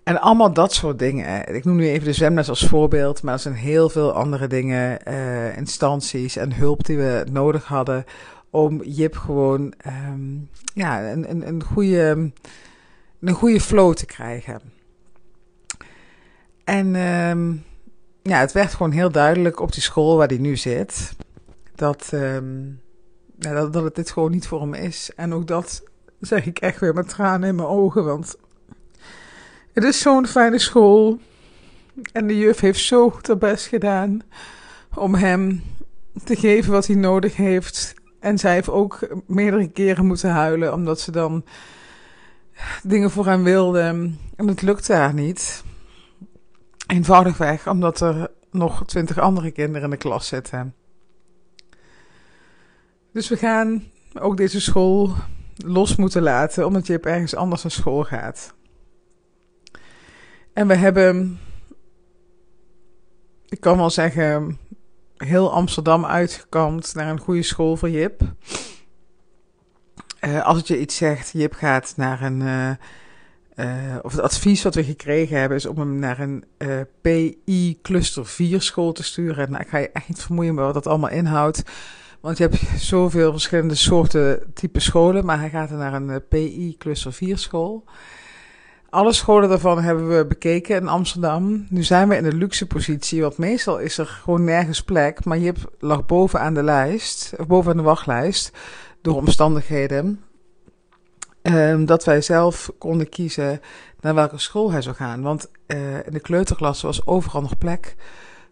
En 0.05 0.21
allemaal 0.21 0.53
dat 0.53 0.73
soort 0.73 0.99
dingen. 0.99 1.55
Ik 1.55 1.65
noem 1.65 1.77
nu 1.77 1.89
even 1.89 2.05
de 2.05 2.13
zwemles 2.13 2.49
als 2.49 2.67
voorbeeld, 2.67 3.23
maar 3.23 3.35
er 3.35 3.41
zijn 3.41 3.55
heel 3.55 3.89
veel 3.89 4.13
andere 4.13 4.47
dingen, 4.47 4.99
uh, 5.09 5.57
instanties 5.57 6.37
en 6.37 6.55
hulp 6.55 6.85
die 6.85 6.97
we 6.97 7.25
nodig 7.31 7.65
hadden 7.65 8.05
om 8.51 8.83
Jip 8.83 9.17
gewoon 9.17 9.75
um, 9.87 10.49
ja, 10.75 11.11
een, 11.11 11.31
een, 11.31 11.49
een, 11.49 11.65
goede, 11.65 12.33
een 13.21 13.35
goede 13.35 13.61
flow 13.61 13.95
te 13.95 14.07
krijgen. 14.07 14.61
En 16.65 16.95
um, 16.95 17.65
ja, 18.23 18.39
het 18.39 18.53
werd 18.53 18.75
gewoon 18.75 18.93
heel 18.93 19.11
duidelijk 19.11 19.61
op 19.61 19.73
die 19.73 19.83
school 19.83 20.17
waar 20.17 20.29
hij 20.29 20.39
nu 20.39 20.57
zit, 20.57 21.13
dat, 21.75 22.11
um, 22.15 22.81
ja, 23.39 23.53
dat, 23.53 23.73
dat 23.73 23.85
het 23.85 23.95
dit 23.95 24.11
gewoon 24.11 24.31
niet 24.31 24.47
voor 24.47 24.61
hem 24.61 24.75
is. 24.75 25.11
En 25.17 25.35
ook 25.35 25.47
dat 25.47 25.83
zeg 26.21 26.47
ik 26.47 26.59
echt 26.59 26.81
weer 26.81 26.95
met 26.95 27.09
tranen 27.09 27.49
in 27.49 27.55
mijn 27.55 27.69
ogen, 27.69 28.05
want 28.05 28.37
het 29.73 29.85
is 29.85 30.01
zo'n 30.01 30.27
fijne 30.27 30.59
school. 30.59 31.19
En 32.13 32.27
de 32.27 32.39
juf 32.39 32.61
heeft 32.61 32.81
zo 32.81 33.19
haar 33.23 33.39
best 33.39 33.67
gedaan 33.67 34.23
om 34.95 35.15
hem 35.15 35.63
te 36.25 36.37
geven 36.37 36.73
wat 36.73 36.87
hij 36.87 36.97
nodig 36.97 37.37
heeft. 37.37 37.95
En 38.21 38.39
zij 38.39 38.53
heeft 38.53 38.69
ook 38.69 39.09
meerdere 39.27 39.69
keren 39.69 40.07
moeten 40.07 40.31
huilen, 40.31 40.73
omdat 40.73 41.01
ze 41.01 41.11
dan 41.11 41.45
dingen 42.83 43.11
voor 43.11 43.27
hem 43.27 43.45
wilde. 43.45 44.11
En 44.37 44.49
het 44.49 44.63
lukte 44.63 44.93
haar 44.93 45.15
niet. 45.15 45.65
Eenvoudigweg 46.87 47.69
omdat 47.69 48.01
er 48.01 48.31
nog 48.51 48.87
twintig 48.87 49.19
andere 49.19 49.51
kinderen 49.51 49.83
in 49.83 49.91
de 49.91 49.97
klas 49.97 50.27
zitten. 50.27 50.75
Dus 53.13 53.29
we 53.29 53.37
gaan 53.37 53.85
ook 54.21 54.37
deze 54.37 54.61
school 54.61 55.15
los 55.57 55.97
moeten 55.97 56.23
laten, 56.23 56.67
omdat 56.67 56.87
je 56.87 57.01
ergens 57.01 57.35
anders 57.35 57.63
naar 57.63 57.73
school 57.73 58.05
gaat. 58.05 58.55
En 60.53 60.67
we 60.67 60.75
hebben, 60.75 61.39
ik 63.49 63.61
kan 63.61 63.77
wel 63.77 63.91
zeggen, 63.91 64.59
heel 65.17 65.53
Amsterdam 65.53 66.05
uitgekampt 66.05 66.95
naar 66.95 67.11
een 67.11 67.19
goede 67.19 67.43
school 67.43 67.77
voor 67.77 67.91
Jip. 67.91 68.23
Uh, 70.21 70.45
als 70.45 70.57
het 70.57 70.69
je 70.69 70.81
iets 70.81 70.97
zegt, 70.97 71.31
Jip 71.33 71.53
gaat 71.53 71.93
naar 71.97 72.23
een. 72.23 72.41
Uh, 72.41 72.71
uh, 73.57 73.97
of 74.03 74.13
het 74.13 74.21
advies 74.21 74.63
wat 74.63 74.75
we 74.75 74.85
gekregen 74.85 75.39
hebben 75.39 75.57
is 75.57 75.67
om 75.67 75.79
hem 75.79 75.99
naar 75.99 76.21
een 76.21 76.45
PI 77.01 77.79
Cluster 77.83 78.27
4 78.27 78.63
school 78.63 78.93
te 78.93 79.03
sturen. 79.03 79.51
Nou, 79.51 79.63
ik 79.63 79.69
ga 79.69 79.79
je 79.79 79.91
echt 79.91 80.09
niet 80.09 80.23
vermoeien 80.23 80.55
met 80.55 80.65
wat 80.65 80.75
dat 80.75 80.87
allemaal 80.87 81.11
inhoudt. 81.11 81.63
Want 82.21 82.39
je 82.39 82.43
hebt 82.43 82.81
zoveel 82.81 83.33
verschillende 83.33 83.75
soorten 83.75 84.53
type 84.55 84.81
scholen, 84.81 85.25
maar 85.25 85.39
hij 85.39 85.51
gaat 85.51 85.71
naar 85.71 85.95
een 85.95 86.29
PI 86.29 86.75
Cluster 86.79 87.13
4 87.13 87.39
school. 87.39 87.85
Alle 88.93 89.13
scholen 89.13 89.49
daarvan 89.49 89.83
hebben 89.83 90.17
we 90.17 90.27
bekeken 90.27 90.77
in 90.77 90.89
Amsterdam. 90.89 91.67
Nu 91.69 91.83
zijn 91.83 92.09
we 92.09 92.17
in 92.17 92.23
de 92.23 92.33
luxe 92.33 92.67
positie, 92.67 93.21
want 93.23 93.39
meestal 93.39 93.79
is 93.79 93.99
er 93.99 94.07
gewoon 94.07 94.45
nergens 94.45 94.83
plek. 94.83 95.25
Maar 95.25 95.39
Jip 95.39 95.73
lag 95.79 96.07
bovenaan 96.07 96.55
de 96.55 96.63
lijst, 96.63 97.35
of 97.39 97.47
bovenaan 97.47 97.77
de 97.77 97.83
wachtlijst, 97.83 98.53
door 99.03 99.17
omstandigheden. 99.17 100.21
Um, 101.43 101.87
dat 101.87 102.05
wij 102.05 102.21
zelf 102.21 102.71
konden 102.79 103.09
kiezen 103.09 103.61
naar 104.01 104.15
welke 104.15 104.39
school 104.39 104.73
hij 104.73 104.83
zou 104.83 104.97
gaan. 104.97 105.23
Want 105.23 105.51
uh, 105.67 106.07
in 106.07 106.13
de 106.13 106.21
kleuterklasse 106.21 106.87
was 106.87 107.07
overal 107.07 107.41
nog 107.41 107.59
plek 107.59 107.97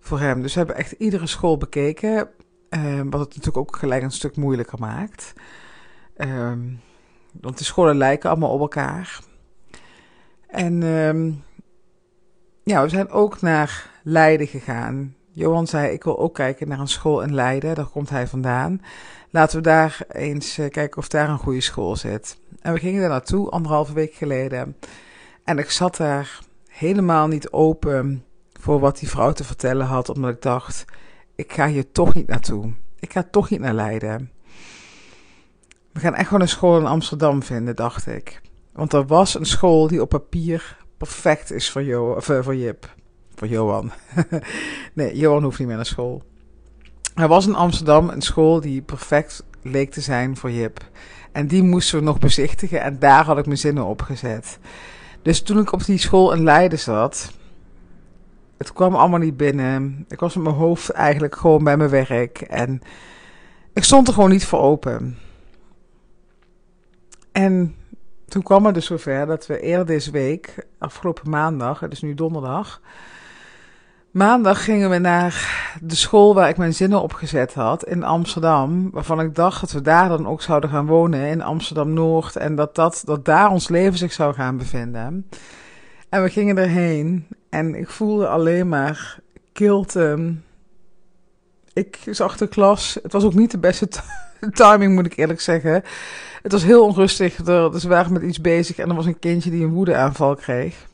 voor 0.00 0.20
hem. 0.20 0.42
Dus 0.42 0.52
we 0.52 0.58
hebben 0.58 0.76
echt 0.76 0.92
iedere 0.92 1.26
school 1.26 1.56
bekeken. 1.56 2.28
Um, 2.70 3.10
wat 3.10 3.20
het 3.20 3.28
natuurlijk 3.28 3.56
ook 3.56 3.76
gelijk 3.76 4.02
een 4.02 4.10
stuk 4.10 4.36
moeilijker 4.36 4.78
maakt. 4.78 5.32
Um, 6.16 6.80
want 7.40 7.58
de 7.58 7.64
scholen 7.64 7.96
lijken 7.96 8.30
allemaal 8.30 8.52
op 8.52 8.60
elkaar. 8.60 9.28
En 10.50 10.82
um, 10.82 11.44
ja, 12.62 12.82
we 12.82 12.88
zijn 12.88 13.10
ook 13.10 13.40
naar 13.40 13.90
Leiden 14.02 14.46
gegaan. 14.46 15.14
Johan 15.30 15.66
zei: 15.66 15.92
Ik 15.92 16.04
wil 16.04 16.18
ook 16.18 16.34
kijken 16.34 16.68
naar 16.68 16.78
een 16.78 16.88
school 16.88 17.22
in 17.22 17.34
Leiden. 17.34 17.74
Daar 17.74 17.86
komt 17.86 18.10
hij 18.10 18.26
vandaan. 18.26 18.80
Laten 19.30 19.56
we 19.56 19.62
daar 19.62 19.98
eens 20.08 20.58
uh, 20.58 20.70
kijken 20.70 20.98
of 20.98 21.08
daar 21.08 21.28
een 21.28 21.38
goede 21.38 21.60
school 21.60 21.96
zit. 21.96 22.38
En 22.60 22.72
we 22.72 22.78
gingen 22.78 23.00
daar 23.00 23.10
naartoe 23.10 23.50
anderhalve 23.50 23.92
week 23.92 24.14
geleden. 24.14 24.76
En 25.44 25.58
ik 25.58 25.70
zat 25.70 25.96
daar 25.96 26.38
helemaal 26.68 27.28
niet 27.28 27.50
open 27.50 28.24
voor 28.60 28.80
wat 28.80 28.98
die 28.98 29.08
vrouw 29.08 29.32
te 29.32 29.44
vertellen 29.44 29.86
had, 29.86 30.08
omdat 30.08 30.30
ik 30.30 30.42
dacht: 30.42 30.84
Ik 31.34 31.52
ga 31.52 31.66
hier 31.66 31.92
toch 31.92 32.14
niet 32.14 32.26
naartoe. 32.26 32.72
Ik 32.98 33.12
ga 33.12 33.24
toch 33.30 33.50
niet 33.50 33.60
naar 33.60 33.74
Leiden. 33.74 34.30
We 35.92 36.00
gaan 36.00 36.14
echt 36.14 36.26
gewoon 36.26 36.42
een 36.42 36.48
school 36.48 36.78
in 36.78 36.86
Amsterdam 36.86 37.42
vinden, 37.42 37.76
dacht 37.76 38.06
ik. 38.06 38.40
Want 38.72 38.92
er 38.92 39.06
was 39.06 39.34
een 39.34 39.46
school 39.46 39.86
die 39.86 40.00
op 40.00 40.08
papier 40.08 40.76
perfect 40.96 41.52
is 41.52 41.70
voor, 41.70 41.82
jo 41.82 42.12
of, 42.12 42.28
uh, 42.28 42.42
voor 42.42 42.56
Jip. 42.56 42.94
Voor 43.34 43.48
Johan. 43.48 43.92
nee, 44.92 45.16
Johan 45.16 45.42
hoeft 45.42 45.58
niet 45.58 45.68
meer 45.68 45.76
naar 45.76 45.86
school. 45.86 46.22
Er 47.14 47.28
was 47.28 47.46
in 47.46 47.54
Amsterdam 47.54 48.08
een 48.08 48.22
school 48.22 48.60
die 48.60 48.82
perfect 48.82 49.44
leek 49.62 49.90
te 49.90 50.00
zijn 50.00 50.36
voor 50.36 50.50
Jip. 50.50 50.84
En 51.32 51.46
die 51.46 51.62
moesten 51.62 51.98
we 51.98 52.04
nog 52.04 52.18
bezichtigen 52.18 52.80
en 52.82 52.98
daar 52.98 53.24
had 53.24 53.38
ik 53.38 53.46
mijn 53.46 53.58
zinnen 53.58 53.84
op 53.84 54.02
gezet. 54.02 54.58
Dus 55.22 55.42
toen 55.42 55.58
ik 55.58 55.72
op 55.72 55.84
die 55.84 55.98
school 55.98 56.32
in 56.32 56.42
Leiden 56.42 56.78
zat, 56.78 57.32
het 58.56 58.72
kwam 58.72 58.94
allemaal 58.94 59.18
niet 59.18 59.36
binnen. 59.36 60.04
Ik 60.08 60.20
was 60.20 60.34
met 60.34 60.44
mijn 60.44 60.56
hoofd 60.56 60.90
eigenlijk 60.90 61.36
gewoon 61.36 61.64
bij 61.64 61.76
mijn 61.76 61.90
werk 61.90 62.40
en 62.40 62.80
ik 63.72 63.84
stond 63.84 64.08
er 64.08 64.14
gewoon 64.14 64.30
niet 64.30 64.44
voor 64.46 64.60
open. 64.60 65.18
En 67.32 67.74
toen 68.30 68.42
kwam 68.42 68.64
het 68.64 68.74
dus 68.74 68.86
zover 68.86 69.26
dat 69.26 69.46
we 69.46 69.60
eerder 69.60 69.86
deze 69.86 70.10
week, 70.10 70.66
afgelopen 70.78 71.30
maandag, 71.30 71.80
het 71.80 71.92
is 71.92 72.02
nu 72.02 72.14
donderdag. 72.14 72.80
Maandag 74.10 74.64
gingen 74.64 74.90
we 74.90 74.98
naar 74.98 75.68
de 75.82 75.94
school 75.94 76.34
waar 76.34 76.48
ik 76.48 76.56
mijn 76.56 76.74
zinnen 76.74 77.02
op 77.02 77.12
gezet 77.12 77.54
had 77.54 77.84
in 77.84 78.02
Amsterdam. 78.02 78.90
Waarvan 78.90 79.20
ik 79.20 79.34
dacht 79.34 79.60
dat 79.60 79.72
we 79.72 79.80
daar 79.80 80.08
dan 80.08 80.26
ook 80.26 80.42
zouden 80.42 80.70
gaan 80.70 80.86
wonen 80.86 81.26
in 81.26 81.42
Amsterdam 81.42 81.92
Noord. 81.92 82.36
En 82.36 82.54
dat, 82.54 82.74
dat, 82.74 83.02
dat 83.04 83.24
daar 83.24 83.50
ons 83.50 83.68
leven 83.68 83.98
zich 83.98 84.12
zou 84.12 84.34
gaan 84.34 84.56
bevinden. 84.56 85.28
En 86.08 86.22
we 86.22 86.30
gingen 86.30 86.58
erheen 86.58 87.26
en 87.48 87.74
ik 87.74 87.90
voelde 87.90 88.28
alleen 88.28 88.68
maar 88.68 89.18
kilte. 89.52 90.34
Ik 91.72 91.98
zag 92.10 92.36
de 92.36 92.48
klas. 92.48 92.98
Het 93.02 93.12
was 93.12 93.24
ook 93.24 93.34
niet 93.34 93.50
de 93.50 93.58
beste 93.58 93.88
timing, 94.52 94.94
moet 94.94 95.06
ik 95.06 95.16
eerlijk 95.16 95.40
zeggen. 95.40 95.82
Het 96.42 96.52
was 96.52 96.64
heel 96.64 96.84
onrustig. 96.84 97.38
Er, 97.46 97.70
dus 97.70 97.82
we 97.82 97.88
waren 97.88 98.12
met 98.12 98.22
iets 98.22 98.40
bezig 98.40 98.78
en 98.78 98.88
er 98.88 98.94
was 98.94 99.06
een 99.06 99.18
kindje 99.18 99.50
die 99.50 99.64
een 99.64 99.72
woedeaanval 99.72 100.34
kreeg. 100.34 100.88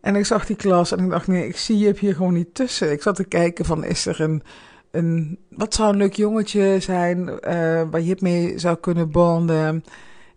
En 0.00 0.16
ik 0.16 0.26
zag 0.26 0.46
die 0.46 0.56
klas 0.56 0.92
en 0.92 1.04
ik 1.04 1.10
dacht, 1.10 1.26
nee, 1.26 1.46
ik 1.46 1.56
zie 1.56 1.78
je 1.78 1.94
hier 1.98 2.14
gewoon 2.14 2.32
niet 2.32 2.54
tussen. 2.54 2.92
Ik 2.92 3.02
zat 3.02 3.16
te 3.16 3.24
kijken 3.24 3.64
van, 3.64 3.84
is 3.84 4.06
er 4.06 4.20
een, 4.20 4.42
een 4.90 5.38
wat 5.48 5.74
zou 5.74 5.92
een 5.92 5.96
leuk 5.96 6.14
jongetje 6.14 6.76
zijn 6.80 7.28
uh, 7.28 7.82
waar 7.90 8.00
je 8.00 8.16
mee 8.18 8.58
zou 8.58 8.76
kunnen 8.76 9.10
bonden? 9.10 9.84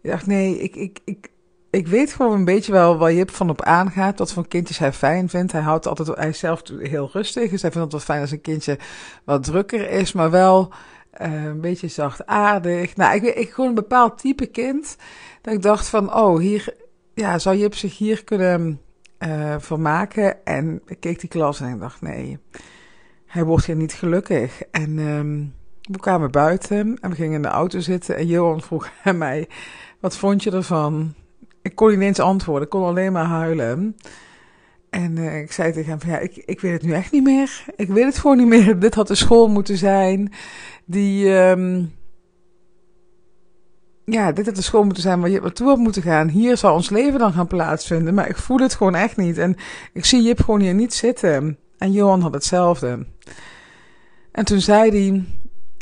Ik 0.01 0.09
dacht, 0.09 0.25
nee, 0.25 0.59
ik, 0.59 0.75
ik, 0.75 0.99
ik, 1.05 1.29
ik 1.69 1.87
weet 1.87 2.13
gewoon 2.13 2.33
een 2.33 2.45
beetje 2.45 2.71
wel 2.71 2.97
waar 2.97 3.13
Jip 3.13 3.31
van 3.31 3.49
op 3.49 3.61
aangaat. 3.61 4.19
Wat 4.19 4.33
voor 4.33 4.47
kindjes 4.47 4.77
hij 4.77 4.93
fijn 4.93 5.29
vindt. 5.29 5.51
Hij 5.51 5.61
houdt 5.61 5.87
altijd, 5.87 6.07
hij 6.07 6.29
is 6.29 6.39
zelf 6.39 6.61
heel 6.79 7.09
rustig. 7.13 7.49
Dus 7.49 7.61
hij 7.61 7.71
vindt 7.71 7.83
het 7.83 7.91
wel 7.91 8.01
fijn 8.01 8.21
als 8.21 8.31
een 8.31 8.41
kindje 8.41 8.77
wat 9.23 9.43
drukker 9.43 9.89
is, 9.89 10.11
maar 10.13 10.31
wel 10.31 10.73
uh, 11.21 11.43
een 11.43 11.61
beetje 11.61 11.87
zachtaardig. 11.87 12.95
Nou, 12.95 13.15
ik, 13.15 13.23
ik 13.23 13.49
gewoon 13.49 13.69
een 13.69 13.75
bepaald 13.75 14.17
type 14.17 14.45
kind. 14.45 14.97
Dat 15.41 15.53
ik 15.53 15.61
dacht 15.61 15.87
van, 15.87 16.13
oh, 16.15 16.39
hier, 16.39 16.73
ja, 17.13 17.39
zou 17.39 17.57
Jip 17.57 17.75
zich 17.75 17.97
hier 17.97 18.23
kunnen 18.23 18.81
uh, 19.19 19.55
vermaken? 19.59 20.45
En 20.45 20.81
ik 20.85 20.99
keek 20.99 21.19
die 21.19 21.29
klas 21.29 21.59
en 21.59 21.73
ik 21.73 21.79
dacht, 21.79 22.01
nee, 22.01 22.39
hij 23.25 23.43
wordt 23.43 23.65
hier 23.65 23.75
niet 23.75 23.93
gelukkig. 23.93 24.61
En 24.71 24.97
um, 24.97 25.53
we 25.81 25.99
kwamen 25.99 26.31
buiten 26.31 26.97
en 27.01 27.09
we 27.09 27.15
gingen 27.15 27.35
in 27.35 27.41
de 27.41 27.47
auto 27.47 27.79
zitten. 27.79 28.15
En 28.15 28.27
Johan 28.27 28.61
vroeg 28.61 28.89
aan 29.03 29.17
mij, 29.17 29.47
wat 29.99 30.17
vond 30.17 30.43
je 30.43 30.51
ervan? 30.51 31.13
Ik 31.61 31.75
kon 31.75 31.89
niet 31.89 32.01
eens 32.01 32.19
antwoorden, 32.19 32.63
ik 32.63 32.69
kon 32.69 32.83
alleen 32.83 33.11
maar 33.11 33.25
huilen. 33.25 33.95
En 34.95 35.17
uh, 35.17 35.39
ik 35.39 35.51
zei 35.51 35.71
tegen 35.71 35.89
hem 35.89 35.99
van 35.99 36.09
ja, 36.09 36.17
ik, 36.17 36.35
ik 36.35 36.59
weet 36.59 36.71
het 36.71 36.81
nu 36.81 36.93
echt 36.93 37.11
niet 37.11 37.23
meer. 37.23 37.65
Ik 37.75 37.87
weet 37.87 38.05
het 38.05 38.17
gewoon 38.17 38.37
niet 38.37 38.47
meer. 38.47 38.79
Dit 38.79 38.95
had 38.95 39.07
de 39.07 39.15
school 39.15 39.47
moeten 39.47 39.77
zijn. 39.77 40.33
Die, 40.85 41.29
um, 41.29 41.93
ja, 44.05 44.31
dit 44.31 44.45
had 44.45 44.55
de 44.55 44.61
school 44.61 44.83
moeten 44.83 45.03
zijn 45.03 45.19
waar 45.19 45.29
je 45.29 45.41
naartoe 45.41 45.67
had 45.67 45.77
moeten 45.77 46.01
gaan. 46.01 46.27
Hier 46.27 46.57
zou 46.57 46.73
ons 46.73 46.89
leven 46.89 47.19
dan 47.19 47.33
gaan 47.33 47.47
plaatsvinden. 47.47 48.13
Maar 48.13 48.29
ik 48.29 48.37
voel 48.37 48.57
het 48.57 48.73
gewoon 48.73 48.95
echt 48.95 49.17
niet. 49.17 49.37
En 49.37 49.55
ik 49.93 50.05
zie 50.05 50.21
Jip 50.21 50.39
gewoon 50.39 50.59
hier 50.59 50.73
niet 50.73 50.93
zitten. 50.93 51.57
En 51.77 51.91
Johan 51.91 52.21
had 52.21 52.33
hetzelfde. 52.33 53.05
En 54.31 54.45
toen 54.45 54.61
zei 54.61 54.89
hij, 54.89 55.23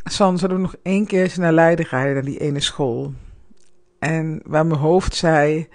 San, 0.04 0.38
zullen 0.38 0.56
we 0.56 0.62
nog 0.62 0.76
één 0.84 1.06
keer 1.06 1.34
naar 1.38 1.54
Leiden 1.54 1.86
rijden, 1.86 2.14
naar 2.14 2.24
die 2.24 2.40
ene 2.40 2.60
school? 2.60 3.14
En 4.00 4.42
waar 4.46 4.66
mijn 4.66 4.80
hoofd 4.80 5.16
zei, 5.16 5.68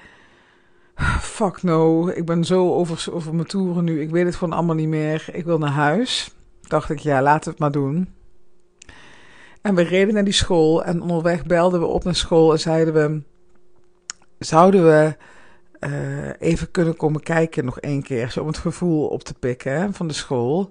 fuck 1.21 1.63
no, 1.63 2.09
ik 2.09 2.25
ben 2.25 2.45
zo 2.45 2.75
over, 2.75 3.07
over 3.13 3.35
mijn 3.35 3.47
toeren 3.47 3.85
nu. 3.85 4.01
Ik 4.01 4.11
weet 4.11 4.25
het 4.25 4.37
gewoon 4.37 4.55
allemaal 4.55 4.75
niet 4.75 4.89
meer. 4.89 5.29
Ik 5.33 5.45
wil 5.45 5.59
naar 5.59 5.71
huis. 5.71 6.35
Dacht 6.63 6.91
ik, 6.91 6.99
ja, 6.99 7.23
laten 7.23 7.45
we 7.45 7.51
het 7.51 7.59
maar 7.59 7.83
doen. 7.83 8.09
En 9.63 9.75
we 9.75 9.83
reden 9.83 10.15
naar 10.15 10.25
die 10.25 10.33
school 10.33 10.85
en 10.85 11.03
onderweg 11.03 11.47
belden 11.47 11.81
we 11.81 11.87
op 11.87 12.05
naar 12.05 12.15
school 12.15 12.53
en 12.53 12.61
zeiden 12.61 12.95
we: 12.95 13.23
Zouden 14.39 14.85
we 14.85 15.17
uh, 15.81 16.31
even 16.39 16.71
kunnen 16.71 16.97
komen 16.97 17.23
kijken 17.23 17.65
nog 17.65 17.81
één 17.81 18.03
keer, 18.03 18.31
zo 18.31 18.41
om 18.41 18.47
het 18.47 18.59
gevoel 18.59 19.07
op 19.07 19.23
te 19.23 19.35
pikken 19.35 19.95
van 19.95 20.09
de 20.09 20.15
school? 20.15 20.71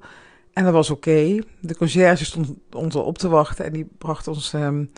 En 0.53 0.63
dat 0.63 0.73
was 0.73 0.89
oké. 0.89 1.39
De 1.59 1.75
conciërge 1.77 2.25
stond 2.25 2.53
ons 2.71 2.95
al 2.95 3.03
op 3.03 3.17
te 3.17 3.29
wachten 3.29 3.65
en 3.65 3.73
die 3.73 3.87
bracht 3.97 4.27
ons 4.27 4.53
um, 4.53 4.91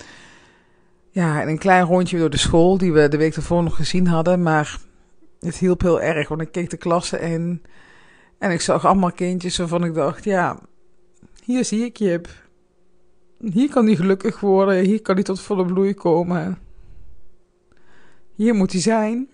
ja, 1.10 1.42
in 1.42 1.48
een 1.48 1.58
klein 1.58 1.86
rondje 1.86 2.18
door 2.18 2.30
de 2.30 2.38
school, 2.38 2.78
die 2.78 2.94
we 2.94 3.08
de 3.08 3.18
week 3.18 3.36
ervoor 3.36 3.64
nog 3.64 3.76
gezien 3.76 4.08
hadden. 4.08 4.44
Maar 4.44 4.80
het 5.40 5.58
hielp 5.58 5.82
heel 5.82 6.02
erg, 6.02 6.28
want 6.28 6.42
ik 6.42 6.52
keek 6.52 6.70
de 6.70 6.78
klasse 6.78 7.20
in 7.20 7.62
en 8.38 8.52
ik 8.52 8.62
zag 8.62 8.86
allemaal 8.86 9.12
kindjes 9.12 9.58
waarvan 9.58 9.84
ik 9.84 9.94
dacht: 9.94 10.24
ja, 10.24 10.60
hier 11.44 11.66
zie 11.66 11.84
ik 11.84 11.98
Jip. 11.98 12.28
Hier 13.38 13.70
kan 13.70 13.86
hij 13.86 13.96
gelukkig 13.96 14.40
worden, 14.40 14.84
hier 14.84 15.02
kan 15.02 15.16
hij 15.16 15.24
tot 15.24 15.42
volle 15.42 15.66
bloei 15.66 15.94
komen. 15.94 16.58
Hier 18.36 18.54
moet 18.54 18.72
hij 18.72 18.82
zijn. 18.82 19.30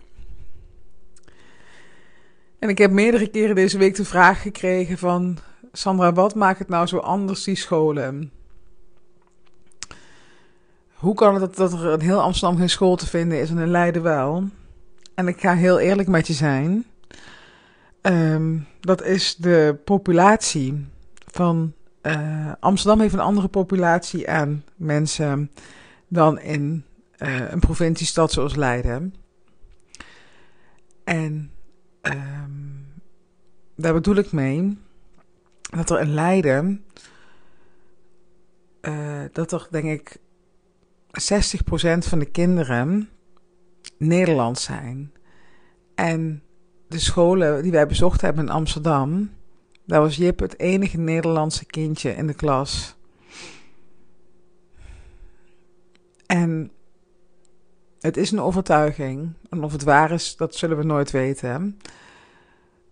En 2.59 2.69
ik 2.69 2.77
heb 2.77 2.91
meerdere 2.91 3.27
keren 3.27 3.55
deze 3.55 3.77
week 3.77 3.95
de 3.95 4.05
vraag 4.05 4.41
gekregen 4.41 4.97
van... 4.97 5.37
Sandra, 5.71 6.13
wat 6.13 6.35
maakt 6.35 6.59
het 6.59 6.67
nou 6.67 6.87
zo 6.87 6.97
anders, 6.97 7.43
die 7.43 7.55
scholen? 7.55 8.31
Hoe 10.93 11.15
kan 11.15 11.33
het 11.33 11.41
dat, 11.41 11.55
dat 11.55 11.73
er 11.73 11.93
in 11.93 11.99
heel 11.99 12.21
Amsterdam 12.21 12.57
geen 12.57 12.69
school 12.69 12.95
te 12.95 13.07
vinden 13.07 13.39
is 13.39 13.49
en 13.49 13.57
in 13.57 13.71
Leiden 13.71 14.01
wel? 14.01 14.43
En 15.15 15.27
ik 15.27 15.39
ga 15.39 15.55
heel 15.55 15.79
eerlijk 15.79 16.07
met 16.07 16.27
je 16.27 16.33
zijn. 16.33 16.85
Ehm, 18.01 18.57
dat 18.79 19.03
is 19.03 19.35
de 19.35 19.79
populatie 19.83 20.85
van... 21.27 21.73
Uh, 22.01 22.51
Amsterdam 22.59 22.99
heeft 22.99 23.13
een 23.13 23.19
andere 23.19 23.47
populatie 23.47 24.29
aan 24.29 24.63
mensen 24.75 25.51
dan 26.07 26.39
in 26.39 26.85
uh, 27.17 27.51
een 27.51 27.59
provinciestad 27.59 28.31
zoals 28.31 28.55
Leiden. 28.55 29.13
En 31.03 31.51
um, 32.01 32.85
daar 33.75 33.93
bedoel 33.93 34.15
ik 34.15 34.31
mee 34.31 34.77
dat 35.61 35.89
er 35.89 35.99
in 35.99 36.13
Leiden, 36.13 36.85
uh, 38.81 39.23
dat 39.31 39.51
er 39.51 39.67
denk 39.71 39.85
ik 39.85 40.17
60% 41.11 41.97
van 41.97 42.19
de 42.19 42.29
kinderen 42.31 43.09
Nederlands 43.97 44.63
zijn. 44.63 45.13
En 45.95 46.43
de 46.87 46.99
scholen 46.99 47.63
die 47.63 47.71
wij 47.71 47.87
bezocht 47.87 48.21
hebben 48.21 48.45
in 48.45 48.51
Amsterdam, 48.51 49.29
daar 49.85 50.01
was 50.01 50.15
Jip 50.15 50.39
het 50.39 50.59
enige 50.59 50.97
Nederlandse 50.97 51.65
kindje 51.65 52.15
in 52.15 52.27
de 52.27 52.33
klas. 52.33 52.95
En 56.25 56.71
het 57.99 58.17
is 58.17 58.31
een 58.31 58.41
overtuiging. 58.41 59.33
En 59.49 59.63
of 59.63 59.71
het 59.71 59.83
waar 59.83 60.11
is, 60.11 60.35
dat 60.35 60.55
zullen 60.55 60.77
we 60.77 60.83
nooit 60.83 61.11
weten. 61.11 61.79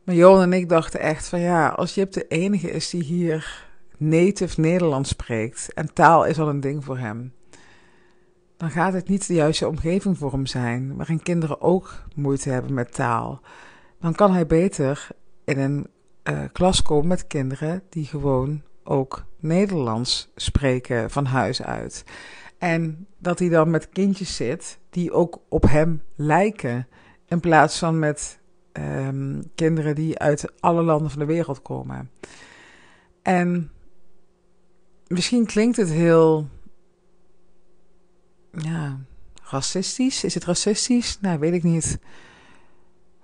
Maar 0.03 0.15
Johan 0.15 0.41
en 0.41 0.53
ik 0.53 0.69
dachten 0.69 0.99
echt 0.99 1.27
van 1.27 1.39
ja, 1.39 1.69
als 1.69 1.95
Jip 1.95 2.11
de 2.11 2.27
enige 2.27 2.71
is 2.71 2.89
die 2.89 3.03
hier 3.03 3.65
native 3.97 4.61
Nederlands 4.61 5.09
spreekt 5.09 5.73
en 5.73 5.93
taal 5.93 6.25
is 6.25 6.39
al 6.39 6.49
een 6.49 6.59
ding 6.59 6.83
voor 6.83 6.97
hem, 6.97 7.33
dan 8.63 8.71
gaat 8.71 8.93
het 8.93 9.07
niet 9.07 9.27
de 9.27 9.33
juiste 9.33 9.67
omgeving 9.67 10.17
voor 10.17 10.31
hem 10.31 10.45
zijn, 10.45 10.95
waarin 10.95 11.23
kinderen 11.23 11.61
ook 11.61 12.03
moeite 12.15 12.49
hebben 12.49 12.73
met 12.73 12.93
taal. 12.93 13.41
Dan 13.99 14.13
kan 14.13 14.33
hij 14.33 14.47
beter 14.47 15.07
in 15.45 15.59
een 15.59 15.87
uh, 16.23 16.43
klas 16.51 16.81
komen 16.81 17.07
met 17.07 17.27
kinderen 17.27 17.83
die 17.89 18.05
gewoon 18.05 18.61
ook 18.83 19.25
Nederlands 19.39 20.31
spreken 20.35 21.11
van 21.11 21.25
huis 21.25 21.63
uit. 21.63 22.03
En 22.57 23.07
dat 23.17 23.39
hij 23.39 23.49
dan 23.49 23.69
met 23.69 23.89
kindjes 23.89 24.35
zit 24.35 24.79
die 24.89 25.11
ook 25.11 25.39
op 25.49 25.63
hem 25.63 26.01
lijken, 26.15 26.87
in 27.25 27.39
plaats 27.39 27.79
van 27.79 27.99
met 27.99 28.39
um, 28.73 29.43
kinderen 29.55 29.95
die 29.95 30.19
uit 30.19 30.51
alle 30.59 30.81
landen 30.83 31.09
van 31.09 31.19
de 31.19 31.25
wereld 31.25 31.61
komen. 31.61 32.09
En 33.21 33.71
misschien 35.07 35.45
klinkt 35.45 35.77
het 35.77 35.89
heel 35.89 36.47
ja, 38.57 38.99
racistisch. 39.43 40.23
Is 40.23 40.33
het 40.33 40.45
racistisch? 40.45 41.17
Nou, 41.21 41.39
weet 41.39 41.53
ik 41.53 41.63
niet. 41.63 41.99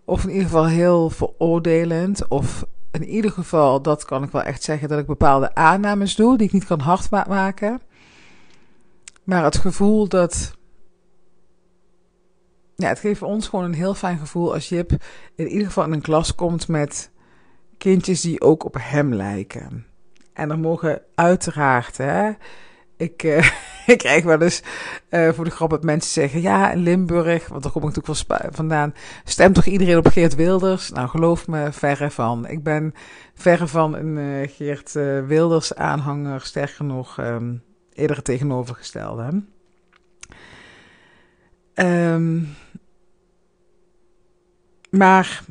Of 0.05 0.23
in 0.23 0.29
ieder 0.29 0.43
geval 0.43 0.67
heel 0.67 1.09
veroordelend. 1.09 2.27
Of 2.27 2.65
in 2.91 3.03
ieder 3.03 3.31
geval, 3.31 3.81
dat 3.81 4.05
kan 4.05 4.23
ik 4.23 4.31
wel 4.31 4.41
echt 4.41 4.63
zeggen, 4.63 4.89
dat 4.89 4.99
ik 4.99 5.05
bepaalde 5.05 5.55
aannames 5.55 6.15
doe 6.15 6.37
die 6.37 6.47
ik 6.47 6.53
niet 6.53 6.65
kan 6.65 6.79
hard 6.79 7.09
maken. 7.09 7.81
Maar 9.23 9.43
het 9.43 9.57
gevoel 9.57 10.07
dat 10.07 10.57
ja, 12.75 12.87
het 12.87 12.99
geeft 12.99 13.21
ons 13.21 13.47
gewoon 13.47 13.65
een 13.65 13.73
heel 13.73 13.93
fijn 13.93 14.17
gevoel 14.17 14.53
als 14.53 14.69
Jip 14.69 14.91
in 15.35 15.47
ieder 15.47 15.67
geval 15.67 15.83
in 15.83 15.91
een 15.91 16.01
klas 16.01 16.35
komt 16.35 16.67
met 16.67 17.11
kindjes 17.77 18.21
die 18.21 18.41
ook 18.41 18.65
op 18.65 18.75
hem 18.79 19.13
lijken. 19.13 19.85
En 20.33 20.51
er 20.51 20.59
mogen 20.59 21.01
uiteraard, 21.15 21.97
hè, 21.97 22.31
ik, 22.99 23.23
uh, 23.23 23.49
ik 23.93 23.97
krijg 23.97 24.23
wel 24.23 24.41
eens 24.41 24.63
uh, 25.09 25.29
voor 25.31 25.45
de 25.45 25.51
grap 25.51 25.69
dat 25.69 25.83
mensen 25.83 26.11
zeggen: 26.11 26.41
ja, 26.41 26.73
Limburg, 26.75 27.47
want 27.47 27.63
daar 27.63 27.71
kom 27.71 27.87
ik 27.87 27.95
natuurlijk 27.95 28.27
wel 28.27 28.51
vandaan, 28.51 28.93
stemt 29.23 29.55
toch 29.55 29.65
iedereen 29.65 29.97
op 29.97 30.07
Geert 30.07 30.35
Wilders? 30.35 30.89
Nou, 30.89 31.07
geloof 31.07 31.47
me, 31.47 31.71
verre 31.71 32.11
van. 32.11 32.47
Ik 32.47 32.63
ben 32.63 32.93
verre 33.33 33.67
van 33.67 33.95
een 33.95 34.17
uh, 34.17 34.47
Geert 34.47 34.93
Wilders 35.27 35.75
aanhanger, 35.75 36.41
sterker 36.41 36.85
nog, 36.85 37.17
um, 37.19 37.63
eerder 37.93 38.15
het 38.15 38.25
tegenovergestelde. 38.25 39.43
Um, 41.75 42.55
maar 44.89 45.43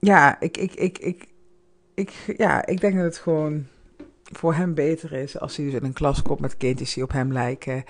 ja, 0.00 0.40
ik, 0.40 0.56
ik, 0.56 0.74
ik, 0.74 0.98
ik, 0.98 1.26
ik, 1.94 2.34
ja, 2.36 2.66
ik 2.66 2.80
denk 2.80 2.94
dat 2.94 3.04
het 3.04 3.18
gewoon 3.18 3.66
voor 4.32 4.54
hem 4.54 4.74
beter 4.74 5.12
is 5.12 5.40
als 5.40 5.56
hij 5.56 5.64
dus 5.64 5.74
in 5.74 5.84
een 5.84 5.92
klas 5.92 6.22
komt 6.22 6.40
met 6.40 6.56
kindjes 6.56 6.94
die 6.94 7.02
op 7.02 7.12
hem 7.12 7.32
lijken. 7.32 7.84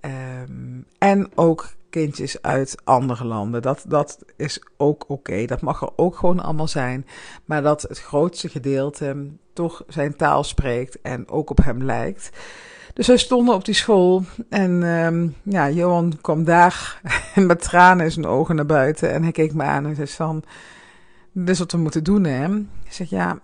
Um, 0.00 0.84
en 0.98 1.30
ook 1.34 1.68
kindjes 1.90 2.42
uit 2.42 2.76
andere 2.84 3.24
landen. 3.24 3.62
Dat, 3.62 3.84
dat 3.88 4.18
is 4.36 4.62
ook 4.76 5.04
oké. 5.08 5.44
Dat 5.44 5.60
mag 5.60 5.82
er 5.82 5.90
ook 5.96 6.16
gewoon 6.16 6.40
allemaal 6.40 6.68
zijn. 6.68 7.06
Maar 7.44 7.62
dat 7.62 7.82
het 7.82 8.00
grootste 8.00 8.48
gedeelte 8.48 9.26
toch 9.52 9.84
zijn 9.88 10.16
taal 10.16 10.44
spreekt 10.44 11.00
en 11.00 11.28
ook 11.28 11.50
op 11.50 11.64
hem 11.64 11.82
lijkt. 11.82 12.30
Dus 12.94 13.06
wij 13.06 13.16
stonden 13.16 13.54
op 13.54 13.64
die 13.64 13.74
school 13.74 14.22
en 14.48 14.82
um, 14.82 15.34
ja, 15.42 15.70
Johan 15.70 16.18
kwam 16.20 16.44
daar 16.44 17.00
met 17.34 17.62
tranen 17.62 18.04
in 18.04 18.12
zijn 18.12 18.26
ogen 18.26 18.56
naar 18.56 18.66
buiten. 18.66 19.10
En 19.12 19.22
hij 19.22 19.32
keek 19.32 19.54
me 19.54 19.62
aan 19.62 19.86
en 19.86 19.94
zei 19.94 20.08
van, 20.08 20.42
dit 21.32 21.48
is 21.48 21.58
wat 21.58 21.72
we 21.72 21.78
moeten 21.78 22.04
doen 22.04 22.24
hè. 22.24 22.56
Ik 22.56 22.92
zeg 22.92 23.10
ja, 23.10 23.38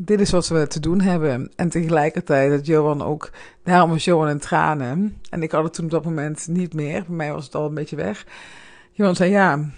dit 0.00 0.20
is 0.20 0.30
wat 0.30 0.48
we 0.48 0.66
te 0.66 0.80
doen 0.80 1.00
hebben. 1.00 1.52
En 1.56 1.68
tegelijkertijd 1.68 2.50
dat 2.50 2.66
Johan 2.66 3.02
ook, 3.02 3.30
daarom 3.62 3.90
was 3.90 4.04
Johan 4.04 4.28
in 4.28 4.38
tranen. 4.38 5.20
En 5.30 5.42
ik 5.42 5.50
had 5.50 5.64
het 5.64 5.72
toen 5.72 5.84
op 5.84 5.90
dat 5.90 6.04
moment 6.04 6.46
niet 6.48 6.74
meer, 6.74 7.04
bij 7.06 7.16
mij 7.16 7.32
was 7.32 7.44
het 7.44 7.54
al 7.54 7.66
een 7.66 7.74
beetje 7.74 7.96
weg. 7.96 8.26
Johan 8.92 9.16
zei 9.16 9.30
ja, 9.30 9.70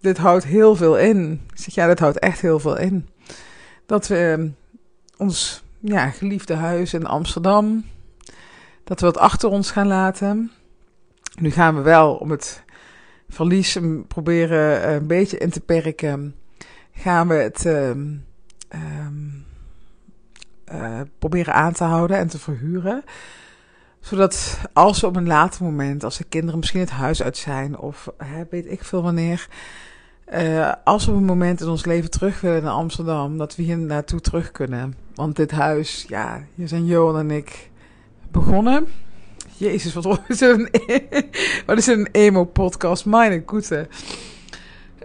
dit 0.00 0.18
houdt 0.18 0.44
heel 0.44 0.76
veel 0.76 0.98
in. 0.98 1.40
Ik 1.52 1.58
zeg 1.58 1.74
ja, 1.74 1.86
dit 1.86 1.98
houdt 1.98 2.18
echt 2.18 2.40
heel 2.40 2.60
veel 2.60 2.76
in. 2.78 3.08
Dat 3.86 4.06
we 4.06 4.50
ons 5.16 5.62
ja, 5.80 6.10
geliefde 6.10 6.54
huis 6.54 6.94
in 6.94 7.06
Amsterdam 7.06 7.84
dat 8.84 9.00
we 9.00 9.06
het 9.06 9.18
achter 9.18 9.48
ons 9.48 9.70
gaan 9.70 9.86
laten. 9.86 10.50
Nu 11.40 11.50
gaan 11.50 11.76
we 11.76 11.80
wel 11.80 12.14
om 12.14 12.30
het 12.30 12.64
verlies 13.28 13.78
proberen 14.08 14.82
eh, 14.82 14.94
een 14.94 15.06
beetje 15.06 15.38
in 15.38 15.50
te 15.50 15.60
perken. 15.60 16.34
Gaan 16.92 17.28
we 17.28 17.34
het 17.34 17.64
uh, 18.74 18.80
uh, 20.72 21.00
proberen 21.18 21.54
aan 21.54 21.72
te 21.72 21.84
houden 21.84 22.16
en 22.16 22.28
te 22.28 22.38
verhuren. 22.38 23.04
Zodat 24.00 24.60
als 24.72 25.00
we 25.00 25.06
op 25.06 25.16
een 25.16 25.26
later 25.26 25.64
moment, 25.64 26.04
als 26.04 26.16
de 26.16 26.24
kinderen 26.24 26.58
misschien 26.58 26.80
het 26.80 26.90
huis 26.90 27.22
uit 27.22 27.36
zijn 27.36 27.78
of 27.78 28.08
hè, 28.18 28.42
weet 28.50 28.70
ik 28.70 28.84
veel 28.84 29.02
wanneer. 29.02 29.48
Uh, 30.34 30.72
als 30.84 31.04
we 31.04 31.10
op 31.10 31.16
een 31.16 31.24
moment 31.24 31.60
in 31.60 31.68
ons 31.68 31.84
leven 31.84 32.10
terug 32.10 32.40
willen 32.40 32.62
naar 32.62 32.72
Amsterdam, 32.72 33.38
dat 33.38 33.56
we 33.56 33.62
hier 33.62 33.78
naartoe 33.78 34.20
terug 34.20 34.50
kunnen. 34.50 34.94
Want 35.14 35.36
dit 35.36 35.50
huis, 35.50 36.04
ja, 36.08 36.42
hier 36.54 36.68
zijn 36.68 36.86
Johan 36.86 37.18
en 37.18 37.30
ik 37.30 37.70
begonnen. 38.30 38.86
Jezus, 39.56 39.94
wat 39.94 40.20
is 40.28 40.40
een, 40.40 40.68
wat 41.66 41.78
is 41.78 41.86
een 41.86 42.08
emo-podcast? 42.12 43.04
Mijn 43.04 43.42
goede. 43.46 43.88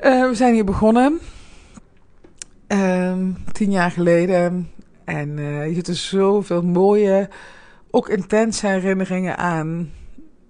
Uh, 0.04 0.30
we 0.30 0.36
zijn 0.36 0.54
hier 0.54 0.65
begonnen. 0.65 1.19
Um, 2.67 3.38
tien 3.51 3.71
jaar 3.71 3.91
geleden. 3.91 4.69
En 5.04 5.38
uh, 5.38 5.67
je 5.67 5.73
zitten 5.73 5.95
zoveel 5.95 6.63
mooie, 6.63 7.30
ook 7.91 8.10
intense 8.10 8.67
herinneringen 8.67 9.38
aan. 9.38 9.91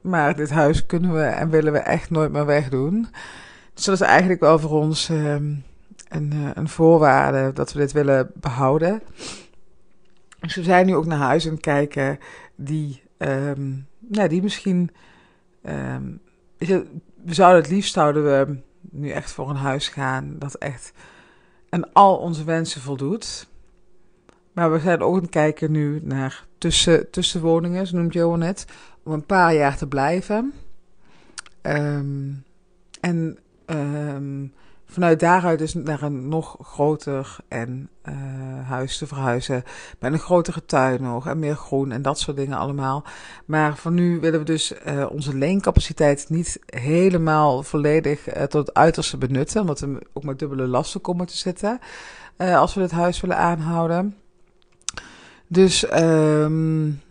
Maar 0.01 0.35
dit 0.35 0.49
huis 0.49 0.85
kunnen 0.85 1.13
we 1.13 1.23
en 1.23 1.49
willen 1.49 1.73
we 1.73 1.79
echt 1.79 2.09
nooit 2.09 2.31
meer 2.31 2.45
wegdoen. 2.45 3.07
Dus 3.73 3.85
dat 3.85 3.95
is 3.95 4.01
eigenlijk 4.01 4.39
wel 4.39 4.59
voor 4.59 4.71
ons 4.71 5.09
um, 5.09 5.63
een, 6.09 6.31
uh, 6.33 6.49
een 6.53 6.69
voorwaarde 6.69 7.53
dat 7.53 7.73
we 7.73 7.79
dit 7.79 7.91
willen 7.91 8.31
behouden. 8.33 9.01
Dus 10.39 10.55
we 10.55 10.63
zijn 10.63 10.85
nu 10.85 10.95
ook 10.95 11.05
naar 11.05 11.17
huis 11.17 11.45
aan 11.45 11.51
het 11.51 11.61
kijken 11.61 12.19
die, 12.55 13.01
um, 13.17 13.87
nou, 13.99 14.29
die 14.29 14.41
misschien. 14.41 14.91
We 17.23 17.33
zouden 17.33 17.61
het 17.61 17.71
liefst 17.71 17.93
zouden 17.93 18.23
we 18.23 18.57
nu 18.91 19.09
echt 19.09 19.31
voor 19.31 19.49
een 19.49 19.55
huis 19.55 19.87
gaan 19.87 20.35
dat 20.39 20.53
echt 20.53 20.93
aan 21.75 21.93
al 21.93 22.17
onze 22.17 22.43
wensen 22.43 22.81
voldoet. 22.81 23.47
Maar 24.53 24.71
we 24.71 24.79
zijn 24.79 25.01
ook 25.01 25.31
kijken 25.31 25.71
nu 25.71 25.99
naar 26.03 26.45
tussen, 26.57 27.11
tussenwoningen, 27.11 27.87
zo 27.87 27.97
noemt 27.97 28.13
Johan 28.13 28.53
om 29.03 29.11
een 29.11 29.25
paar 29.25 29.53
jaar 29.53 29.77
te 29.77 29.87
blijven. 29.87 30.53
Um, 31.61 32.43
en 33.01 33.37
vanuit 34.95 35.19
daaruit 35.19 35.59
dus 35.59 35.73
naar 35.73 36.01
een 36.01 36.27
nog 36.27 36.57
groter 36.61 37.35
en, 37.47 37.89
uh, 38.03 38.15
huis 38.69 38.97
te 38.97 39.07
verhuizen. 39.07 39.63
Met 39.99 40.13
een 40.13 40.19
grotere 40.19 40.65
tuin 40.65 41.01
nog 41.01 41.27
en 41.27 41.39
meer 41.39 41.55
groen 41.55 41.91
en 41.91 42.01
dat 42.01 42.19
soort 42.19 42.37
dingen 42.37 42.57
allemaal. 42.57 43.03
Maar 43.45 43.77
voor 43.77 43.91
nu 43.91 44.19
willen 44.19 44.39
we 44.39 44.45
dus 44.45 44.73
uh, 44.87 45.05
onze 45.11 45.35
leencapaciteit 45.35 46.25
niet 46.29 46.59
helemaal 46.65 47.63
volledig 47.63 48.35
uh, 48.35 48.43
tot 48.43 48.67
het 48.67 48.73
uiterste 48.73 49.17
benutten. 49.17 49.61
Omdat 49.61 49.79
we 49.79 49.99
ook 50.13 50.23
met 50.23 50.39
dubbele 50.39 50.67
lasten 50.67 51.01
komen 51.01 51.27
te 51.27 51.37
zitten. 51.37 51.79
als 52.37 52.73
we 52.73 52.81
dit 52.81 52.91
huis 52.91 53.21
willen 53.21 53.37
aanhouden. 53.37 54.15
Dus 55.47 55.91
um, 55.93 57.01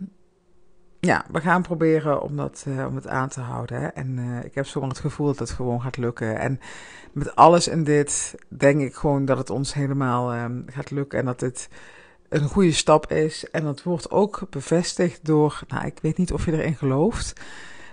ja, 1.04 1.24
we 1.30 1.40
gaan 1.40 1.62
proberen 1.62 2.22
om, 2.22 2.36
dat, 2.36 2.64
uh, 2.68 2.86
om 2.86 2.94
het 2.94 3.06
aan 3.06 3.28
te 3.28 3.40
houden. 3.40 3.80
Hè. 3.80 3.86
En 3.86 4.18
uh, 4.18 4.44
ik 4.44 4.54
heb 4.54 4.66
zo 4.66 4.88
het 4.88 4.98
gevoel 4.98 5.26
dat 5.26 5.38
het 5.38 5.50
gewoon 5.50 5.82
gaat 5.82 5.96
lukken. 5.96 6.38
En 6.38 6.60
met 7.12 7.36
alles 7.36 7.68
in 7.68 7.84
dit 7.84 8.34
denk 8.48 8.80
ik 8.80 8.94
gewoon 8.94 9.24
dat 9.24 9.38
het 9.38 9.50
ons 9.50 9.74
helemaal 9.74 10.34
uh, 10.34 10.44
gaat 10.66 10.90
lukken. 10.90 11.18
En 11.18 11.24
dat 11.24 11.40
dit 11.40 11.68
een 12.28 12.48
goede 12.48 12.72
stap 12.72 13.10
is. 13.10 13.50
En 13.50 13.64
dat 13.64 13.82
wordt 13.82 14.10
ook 14.10 14.46
bevestigd 14.50 15.24
door, 15.24 15.60
nou 15.68 15.86
ik 15.86 15.98
weet 16.02 16.18
niet 16.18 16.32
of 16.32 16.44
je 16.44 16.52
erin 16.52 16.76
gelooft. 16.76 17.40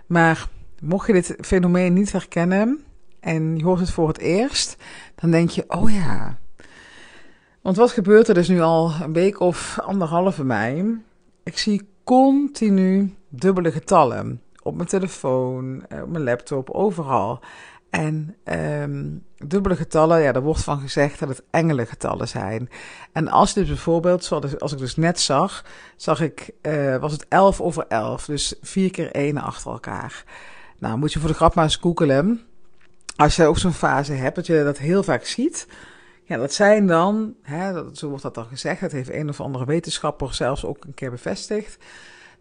Maar 0.06 0.47
mocht 0.82 1.08
je 1.08 1.13
dit 1.13 1.36
fenomeen 1.39 1.93
niet 1.93 2.12
herkennen 2.12 2.84
en 3.19 3.58
je 3.58 3.63
hoort 3.63 3.80
het 3.80 3.91
voor 3.91 4.08
het 4.08 4.17
eerst, 4.17 4.78
dan 5.15 5.32
denk 5.32 5.50
je, 5.50 5.63
oh 5.67 5.91
ja. 5.91 6.38
Want 7.62 7.78
wat 7.78 7.91
gebeurt 7.91 8.28
er 8.28 8.34
dus 8.34 8.47
nu 8.47 8.62
al 8.62 8.91
een 9.02 9.13
week 9.13 9.39
of 9.39 9.80
anderhalve 9.80 10.43
mei? 10.43 11.02
Ik 11.43 11.58
zie 11.58 11.89
continu 12.04 13.16
dubbele 13.30 13.72
getallen. 13.72 14.42
Op 14.64 14.76
mijn 14.76 14.88
telefoon, 14.88 15.86
eh, 15.88 16.02
op 16.02 16.10
mijn 16.10 16.24
laptop, 16.24 16.70
overal. 16.70 17.40
En 17.90 18.36
um, 18.44 19.24
dubbele 19.38 19.76
getallen, 19.76 20.22
ja, 20.22 20.32
daar 20.32 20.42
wordt 20.42 20.64
van 20.64 20.80
gezegd 20.80 21.20
dat 21.20 21.30
het 21.30 21.44
engelengetallen 21.50 22.28
zijn. 22.28 22.70
En 23.12 23.28
als 23.28 23.54
dit 23.54 23.68
bijvoorbeeld, 23.68 24.24
zoals 24.24 24.60
als 24.60 24.72
ik 24.72 24.78
dus 24.78 24.96
net 24.96 25.20
zag, 25.20 25.66
zag 25.96 26.22
ik, 26.22 26.52
uh, 26.62 26.98
was 26.98 27.12
het 27.12 27.26
11 27.28 27.62
over 27.62 27.86
11. 27.88 28.26
Dus 28.26 28.56
vier 28.62 28.92
keer 28.92 29.12
één 29.12 29.38
achter 29.38 29.72
elkaar. 29.72 30.24
Nou, 30.80 30.98
moet 30.98 31.14
je 31.14 31.20
voor 31.20 31.30
de 31.30 31.36
grap 31.36 31.56
maar 31.56 31.64
eens 31.64 31.76
googelen. 31.76 32.42
Als 33.16 33.36
je 33.36 33.46
ook 33.46 33.58
zo'n 33.58 33.74
fase 33.74 34.14
hebt, 34.14 34.36
dat 34.36 34.46
je 34.46 34.64
dat 34.64 34.78
heel 34.78 35.04
vaak 35.04 35.26
ziet. 35.26 35.68
Ja, 36.32 36.38
dat 36.38 36.54
zijn 36.54 36.88
dan, 36.88 37.36
hè, 37.41 37.96
zo 37.96 38.08
wordt 38.08 38.24
dat 38.24 38.36
dan 38.36 38.46
gezegd, 38.46 38.82
dat 38.82 38.91
heeft 38.91 39.13
een 39.13 39.30
of 39.30 39.41
andere 39.41 39.65
wetenschapper 39.65 40.34
zelfs 40.34 40.65
ook 40.65 40.86
een 40.86 40.94
keer 40.94 41.12
bevestigd, 41.12 41.78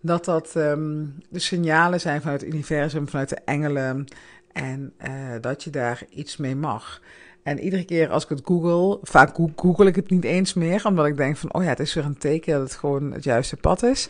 dat 0.01 0.25
dat 0.25 0.55
um, 0.57 1.15
de 1.29 1.39
signalen 1.39 2.01
zijn 2.01 2.21
vanuit 2.21 2.41
het 2.41 2.53
universum, 2.53 3.09
vanuit 3.09 3.29
de 3.29 3.39
engelen 3.45 4.05
en 4.53 4.93
uh, 5.07 5.11
dat 5.41 5.65
je 5.65 5.71
daar 5.71 6.03
iets 6.11 6.37
mee 6.37 6.57
mag. 6.57 7.01
En 7.43 7.61
iedere 7.61 7.85
keer 7.85 8.11
als 8.11 8.23
ik 8.23 8.29
het 8.29 8.41
google, 8.45 8.99
vaak 9.03 9.37
google 9.57 9.87
ik 9.87 9.97
het 9.97 10.11
niet 10.11 10.25
eens 10.25 10.55
meer, 10.55 10.87
omdat 10.87 11.07
ik 11.07 11.17
denk 11.17 11.37
van, 11.37 11.55
oh 11.55 11.63
ja, 11.63 11.69
het 11.69 11.81
is 11.81 11.95
weer 11.95 12.05
een 12.05 12.19
teken 12.19 12.53
dat 12.53 12.63
het 12.63 12.75
gewoon 12.75 13.13
het 13.13 13.25
juiste 13.25 13.57
pad 13.57 13.83
is. 13.83 14.09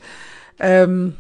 Um, 0.59 1.17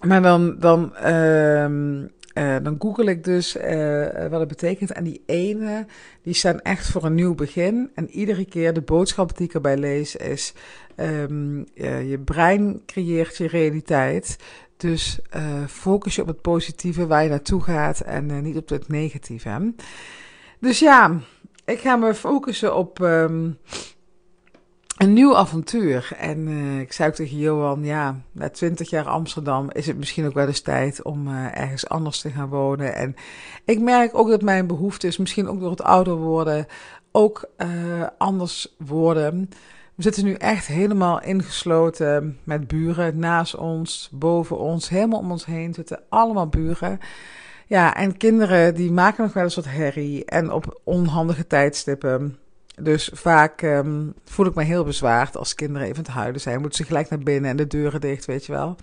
maar 0.00 0.22
dan, 0.22 0.58
dan 0.58 1.06
um, 1.06 2.10
uh, 2.34 2.56
dan 2.62 2.76
google 2.78 3.10
ik 3.10 3.24
dus 3.24 3.56
uh, 3.56 4.26
wat 4.30 4.40
het 4.40 4.48
betekent. 4.48 4.92
En 4.92 5.04
die 5.04 5.22
ene, 5.26 5.86
die 6.22 6.34
staan 6.34 6.60
echt 6.60 6.90
voor 6.90 7.04
een 7.04 7.14
nieuw 7.14 7.34
begin. 7.34 7.90
En 7.94 8.10
iedere 8.10 8.44
keer 8.44 8.72
de 8.72 8.80
boodschap 8.80 9.36
die 9.36 9.46
ik 9.46 9.54
erbij 9.54 9.76
lees 9.76 10.16
is... 10.16 10.52
Uh, 10.96 11.26
je 12.10 12.20
brein 12.24 12.82
creëert 12.86 13.36
je 13.36 13.46
realiteit. 13.46 14.36
Dus 14.76 15.18
focus 15.68 16.14
je 16.14 16.22
op 16.22 16.28
het 16.28 16.40
positieve 16.40 17.06
waar 17.06 17.22
je 17.22 17.28
naartoe 17.28 17.62
gaat 17.62 18.00
en 18.00 18.42
niet 18.42 18.56
op 18.56 18.68
het 18.68 18.88
negatieve. 18.88 19.74
Dus 20.58 20.78
ja, 20.78 21.18
ik 21.64 21.78
ga 21.78 21.96
me 21.96 22.14
focussen 22.14 22.76
op... 22.76 23.00
Um, 23.00 23.58
een 25.00 25.12
nieuw 25.12 25.36
avontuur. 25.36 26.12
En 26.18 26.48
uh, 26.48 26.80
ik 26.80 26.92
zei 26.92 27.08
ook 27.08 27.14
tegen 27.14 27.36
Johan, 27.36 27.84
ja, 27.84 28.20
na 28.32 28.50
twintig 28.50 28.90
jaar 28.90 29.08
Amsterdam 29.08 29.70
is 29.72 29.86
het 29.86 29.96
misschien 29.96 30.26
ook 30.26 30.34
wel 30.34 30.46
eens 30.46 30.60
tijd 30.60 31.02
om 31.02 31.28
uh, 31.28 31.58
ergens 31.58 31.88
anders 31.88 32.20
te 32.20 32.30
gaan 32.30 32.48
wonen. 32.48 32.94
En 32.94 33.14
ik 33.64 33.80
merk 33.80 34.14
ook 34.14 34.28
dat 34.28 34.42
mijn 34.42 34.66
behoefte 34.66 35.06
is, 35.06 35.16
misschien 35.16 35.48
ook 35.48 35.60
door 35.60 35.70
het 35.70 35.82
ouder 35.82 36.16
worden, 36.16 36.66
ook 37.12 37.50
uh, 37.58 37.66
anders 38.18 38.74
worden. 38.78 39.48
We 39.94 40.02
zitten 40.02 40.24
nu 40.24 40.32
echt 40.32 40.66
helemaal 40.66 41.22
ingesloten 41.22 42.38
met 42.44 42.66
buren 42.66 43.18
naast 43.18 43.56
ons, 43.56 44.08
boven 44.12 44.58
ons, 44.58 44.88
helemaal 44.88 45.20
om 45.20 45.30
ons 45.30 45.44
heen 45.44 45.74
zitten 45.74 46.00
allemaal 46.08 46.48
buren. 46.48 46.98
Ja, 47.66 47.94
en 47.94 48.16
kinderen 48.16 48.74
die 48.74 48.92
maken 48.92 49.24
nog 49.24 49.32
wel 49.32 49.42
eens 49.44 49.54
wat 49.54 49.64
herrie 49.64 50.24
en 50.24 50.52
op 50.52 50.80
onhandige 50.84 51.46
tijdstippen. 51.46 52.38
Dus 52.82 53.10
vaak 53.12 53.62
um, 53.62 54.14
voel 54.24 54.46
ik 54.46 54.54
me 54.54 54.62
heel 54.62 54.84
bezwaard 54.84 55.36
als 55.36 55.54
kinderen 55.54 55.88
even 55.88 56.04
te 56.04 56.10
huilen 56.10 56.40
zijn. 56.40 56.60
Moeten 56.60 56.78
ze 56.78 56.84
gelijk 56.84 57.08
naar 57.08 57.18
binnen 57.18 57.50
en 57.50 57.56
de 57.56 57.66
deuren 57.66 58.00
dicht, 58.00 58.24
weet 58.24 58.46
je 58.46 58.52
wel. 58.52 58.76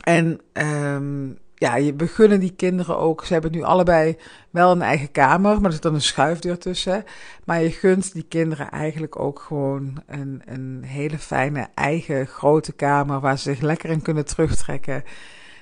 En 0.00 0.40
um, 0.52 1.38
ja, 1.54 1.76
je, 1.76 1.94
gunnen 1.98 2.40
die 2.40 2.54
kinderen 2.56 2.98
ook. 2.98 3.24
Ze 3.24 3.32
hebben 3.32 3.52
nu 3.52 3.62
allebei 3.62 4.16
wel 4.50 4.70
een 4.70 4.82
eigen 4.82 5.10
kamer, 5.10 5.56
maar 5.56 5.64
er 5.64 5.72
zit 5.72 5.82
dan 5.82 5.94
een 5.94 6.02
schuifdeur 6.02 6.58
tussen. 6.58 7.04
Maar 7.44 7.62
je 7.62 7.70
gunt 7.70 8.12
die 8.12 8.26
kinderen 8.28 8.70
eigenlijk 8.70 9.18
ook 9.18 9.40
gewoon 9.40 10.02
een, 10.06 10.42
een 10.44 10.82
hele 10.86 11.18
fijne 11.18 11.68
eigen 11.74 12.26
grote 12.26 12.72
kamer 12.72 13.20
waar 13.20 13.38
ze 13.38 13.50
zich 13.52 13.60
lekker 13.60 13.90
in 13.90 14.02
kunnen 14.02 14.24
terugtrekken. 14.24 15.04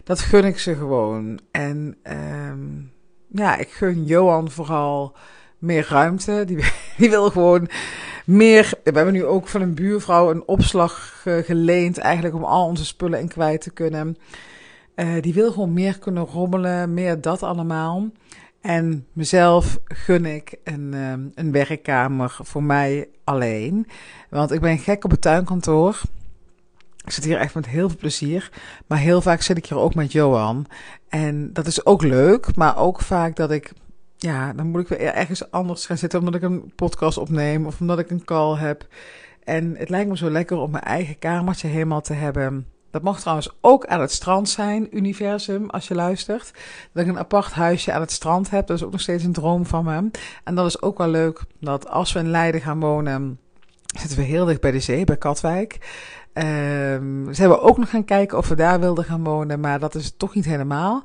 Dat 0.04 0.20
gun 0.20 0.44
ik 0.44 0.58
ze 0.58 0.74
gewoon. 0.74 1.40
En 1.50 1.96
um, 2.48 2.92
ja, 3.28 3.56
ik 3.56 3.70
gun 3.70 4.04
Johan 4.04 4.50
vooral 4.50 5.16
meer 5.62 5.86
ruimte. 5.88 6.42
Die, 6.46 6.56
die 6.98 7.10
wil 7.10 7.30
gewoon 7.30 7.68
meer. 8.24 8.72
We 8.84 8.90
hebben 8.92 9.12
nu 9.12 9.24
ook 9.24 9.48
van 9.48 9.60
een 9.60 9.74
buurvrouw 9.74 10.30
een 10.30 10.46
opslag 10.46 11.22
geleend, 11.24 11.98
eigenlijk 11.98 12.34
om 12.34 12.44
al 12.44 12.66
onze 12.66 12.84
spullen 12.84 13.20
in 13.20 13.28
kwijt 13.28 13.60
te 13.60 13.70
kunnen. 13.70 14.16
Uh, 14.96 15.20
die 15.20 15.34
wil 15.34 15.52
gewoon 15.52 15.72
meer 15.72 15.98
kunnen 15.98 16.24
rommelen, 16.24 16.94
meer 16.94 17.20
dat 17.20 17.42
allemaal. 17.42 18.10
En 18.60 19.06
mezelf 19.12 19.78
gun 19.84 20.26
ik 20.26 20.54
een, 20.64 20.94
um, 20.94 21.32
een 21.34 21.52
werkkamer 21.52 22.36
voor 22.40 22.62
mij 22.62 23.08
alleen. 23.24 23.86
Want 24.30 24.52
ik 24.52 24.60
ben 24.60 24.78
gek 24.78 25.04
op 25.04 25.10
het 25.10 25.20
tuinkantoor. 25.20 26.00
Ik 27.04 27.10
zit 27.10 27.24
hier 27.24 27.38
echt 27.38 27.54
met 27.54 27.66
heel 27.66 27.88
veel 27.88 27.98
plezier. 27.98 28.50
Maar 28.86 28.98
heel 28.98 29.20
vaak 29.20 29.42
zit 29.42 29.56
ik 29.56 29.66
hier 29.66 29.78
ook 29.78 29.94
met 29.94 30.12
Johan. 30.12 30.66
En 31.08 31.52
dat 31.52 31.66
is 31.66 31.86
ook 31.86 32.02
leuk. 32.02 32.56
Maar 32.56 32.76
ook 32.76 33.00
vaak 33.00 33.36
dat 33.36 33.50
ik 33.50 33.72
ja, 34.22 34.52
dan 34.52 34.70
moet 34.70 34.80
ik 34.80 34.88
weer 34.88 35.00
ergens 35.00 35.50
anders 35.50 35.86
gaan 35.86 35.98
zitten 35.98 36.18
omdat 36.18 36.34
ik 36.34 36.42
een 36.42 36.72
podcast 36.74 37.18
opneem 37.18 37.66
of 37.66 37.80
omdat 37.80 37.98
ik 37.98 38.10
een 38.10 38.24
call 38.24 38.56
heb. 38.56 38.86
En 39.44 39.76
het 39.76 39.88
lijkt 39.88 40.08
me 40.08 40.16
zo 40.16 40.30
lekker 40.30 40.56
om 40.56 40.70
mijn 40.70 40.84
eigen 40.84 41.18
kamertje 41.18 41.68
helemaal 41.68 42.00
te 42.00 42.12
hebben. 42.12 42.66
Dat 42.90 43.02
mag 43.02 43.20
trouwens 43.20 43.56
ook 43.60 43.86
aan 43.86 44.00
het 44.00 44.12
strand 44.12 44.48
zijn, 44.48 44.96
universum, 44.96 45.70
als 45.70 45.88
je 45.88 45.94
luistert. 45.94 46.52
Dat 46.92 47.02
ik 47.04 47.10
een 47.10 47.18
apart 47.18 47.52
huisje 47.52 47.92
aan 47.92 48.00
het 48.00 48.10
strand 48.10 48.50
heb, 48.50 48.66
dat 48.66 48.76
is 48.76 48.84
ook 48.84 48.92
nog 48.92 49.00
steeds 49.00 49.24
een 49.24 49.32
droom 49.32 49.66
van 49.66 49.84
me. 49.84 50.10
En 50.44 50.54
dat 50.54 50.66
is 50.66 50.82
ook 50.82 50.98
wel 50.98 51.08
leuk, 51.08 51.44
dat 51.60 51.88
als 51.88 52.12
we 52.12 52.18
in 52.18 52.30
Leiden 52.30 52.60
gaan 52.60 52.80
wonen, 52.80 53.38
zitten 53.98 54.18
we 54.18 54.24
heel 54.24 54.44
dicht 54.44 54.60
bij 54.60 54.70
de 54.70 54.80
zee, 54.80 55.04
bij 55.04 55.16
Katwijk. 55.16 55.78
Um, 56.34 57.34
ze 57.34 57.40
hebben 57.40 57.62
ook 57.62 57.78
nog 57.78 57.90
gaan 57.90 58.04
kijken 58.04 58.38
of 58.38 58.48
we 58.48 58.54
daar 58.54 58.80
wilden 58.80 59.04
gaan 59.04 59.24
wonen, 59.24 59.60
maar 59.60 59.78
dat 59.78 59.94
is 59.94 60.14
toch 60.16 60.34
niet 60.34 60.44
helemaal. 60.44 61.02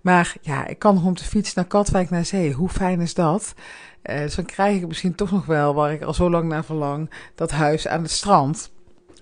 Maar 0.00 0.36
ja, 0.40 0.66
ik 0.66 0.78
kan 0.78 0.94
nog 0.94 1.04
om 1.04 1.14
de 1.14 1.24
fiets 1.24 1.54
naar 1.54 1.64
Katwijk 1.64 2.10
naar 2.10 2.24
zee. 2.24 2.52
Hoe 2.52 2.68
fijn 2.68 3.00
is 3.00 3.14
dat? 3.14 3.54
Uh, 4.02 4.18
dus 4.18 4.34
dan 4.34 4.44
krijg 4.44 4.76
ik 4.80 4.88
misschien 4.88 5.14
toch 5.14 5.30
nog 5.30 5.46
wel, 5.46 5.74
waar 5.74 5.92
ik 5.92 6.02
al 6.02 6.14
zo 6.14 6.30
lang 6.30 6.48
naar 6.48 6.64
verlang, 6.64 7.10
dat 7.34 7.50
huis 7.50 7.88
aan 7.88 8.02
het 8.02 8.10
strand. 8.10 8.70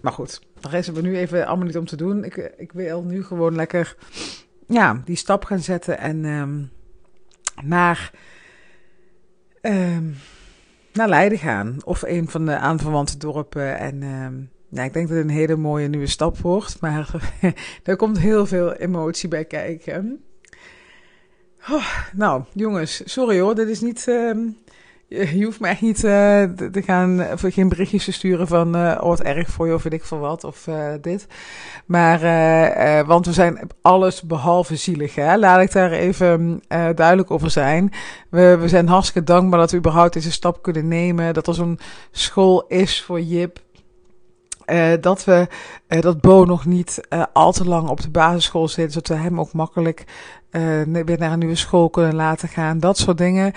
Maar 0.01 0.13
goed, 0.13 0.41
daar 0.61 0.75
is 0.75 0.87
het 0.87 1.03
nu 1.03 1.17
even 1.17 1.47
allemaal 1.47 1.67
niet 1.67 1.79
om 1.79 1.87
te 1.87 1.97
doen. 1.97 2.25
Ik, 2.25 2.55
ik 2.57 2.73
wil 2.73 3.03
nu 3.03 3.25
gewoon 3.25 3.55
lekker 3.55 3.97
ja, 4.67 5.03
die 5.05 5.17
stap 5.17 5.45
gaan 5.45 5.61
zetten 5.61 5.99
en 5.99 6.25
um, 6.25 6.71
naar, 7.63 8.11
um, 9.63 10.17
naar 10.93 11.09
Leiden 11.09 11.39
gaan. 11.39 11.77
Of 11.85 12.03
een 12.03 12.29
van 12.29 12.47
de 12.47 12.59
aanverwante 12.59 13.17
dorpen 13.19 13.79
en... 13.79 14.51
Ja, 14.69 14.83
ik 14.83 14.93
denk 14.93 15.09
dat 15.09 15.17
het 15.17 15.27
een 15.27 15.33
hele 15.33 15.57
mooie 15.57 15.89
nieuwe 15.89 16.07
stap 16.07 16.39
wordt. 16.39 16.81
Maar 16.81 17.33
er 17.83 17.97
komt 17.97 18.19
heel 18.19 18.47
veel 18.47 18.73
emotie 18.73 19.29
bij 19.29 19.45
kijken. 19.45 20.21
Oh, 21.71 21.87
nou, 22.13 22.43
jongens, 22.53 23.03
sorry 23.05 23.41
hoor. 23.41 23.55
Dit 23.55 23.69
is 23.69 23.81
niet. 23.81 24.07
Uh, 24.09 24.35
je 25.09 25.45
hoeft 25.45 25.61
me 25.61 25.69
echt 25.69 25.81
niet 25.81 25.97
uh, 25.97 26.43
te 26.43 26.83
gaan. 26.85 27.33
Of 27.33 27.41
geen 27.47 27.69
berichtjes 27.69 28.05
te 28.05 28.13
sturen 28.13 28.47
van. 28.47 28.77
Uh, 28.77 28.99
oh, 29.01 29.09
wat 29.09 29.21
erg 29.21 29.49
voor 29.49 29.67
je 29.67 29.75
of 29.75 29.83
weet 29.83 29.93
ik 29.93 30.05
veel 30.05 30.19
wat. 30.19 30.45
Of 30.45 30.69
dit. 31.01 31.27
Maar. 31.87 32.21
want 33.07 33.27
we 33.27 33.33
zijn 33.33 33.59
alles 33.83 34.23
behalve 34.23 34.77
zielig. 34.77 35.15
Hè? 35.15 35.37
Laat 35.37 35.61
ik 35.61 35.73
daar 35.73 35.93
even 35.93 36.63
duidelijk 36.69 37.31
over 37.31 37.51
zijn. 37.51 37.93
We, 38.31 38.57
we 38.61 38.69
zijn 38.69 38.89
hartstikke 38.89 39.33
dankbaar 39.33 39.61
dat 39.61 39.71
we 39.71 39.77
überhaupt 39.77 40.13
deze 40.13 40.33
stap 40.33 40.63
kunnen 40.63 40.89
nemen. 40.89 41.35
Dat 41.35 41.47
er 41.47 41.55
zo'n 41.55 41.79
school 42.11 42.65
is 42.67 43.03
voor 43.03 43.21
Jip. 43.21 43.65
Uh, 44.67 44.93
dat 45.01 45.25
we 45.25 45.47
uh, 45.89 46.01
dat 46.01 46.21
Bo 46.21 46.45
nog 46.45 46.65
niet 46.65 47.01
uh, 47.11 47.23
al 47.33 47.53
te 47.53 47.65
lang 47.65 47.89
op 47.89 48.01
de 48.01 48.11
basisschool 48.11 48.69
zit, 48.69 48.93
zodat 48.93 49.17
we 49.17 49.23
hem 49.23 49.41
ook 49.41 49.53
makkelijk 49.53 50.05
weer 50.93 51.19
naar 51.19 51.33
een 51.33 51.39
nieuwe 51.39 51.55
school 51.55 51.91
kunnen 51.91 52.15
laten 52.15 52.49
gaan. 52.49 52.79
Dat 52.79 52.99
soort 52.99 53.19
dingen. 53.19 53.53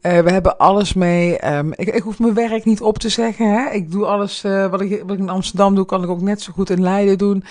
we 0.00 0.08
hebben 0.08 0.58
alles 0.58 0.92
mee. 0.92 1.54
Um, 1.54 1.72
ik, 1.72 1.88
ik, 1.88 2.02
hoef 2.02 2.18
mijn 2.18 2.34
werk 2.34 2.64
niet 2.64 2.80
op 2.80 2.98
te 2.98 3.08
zeggen. 3.08 3.52
Hè? 3.52 3.70
Ik 3.70 3.90
doe 3.90 4.06
alles 4.06 4.42
wat 4.42 4.80
ik, 4.80 5.02
wat, 5.02 5.10
ik, 5.10 5.18
in 5.18 5.28
Amsterdam 5.28 5.74
doe, 5.74 5.84
kan 5.84 6.02
ik 6.02 6.08
ook 6.08 6.20
net 6.20 6.42
zo 6.42 6.52
goed 6.52 6.70
in 6.70 6.82
Leiden 6.82 7.18
doen. 7.18 7.44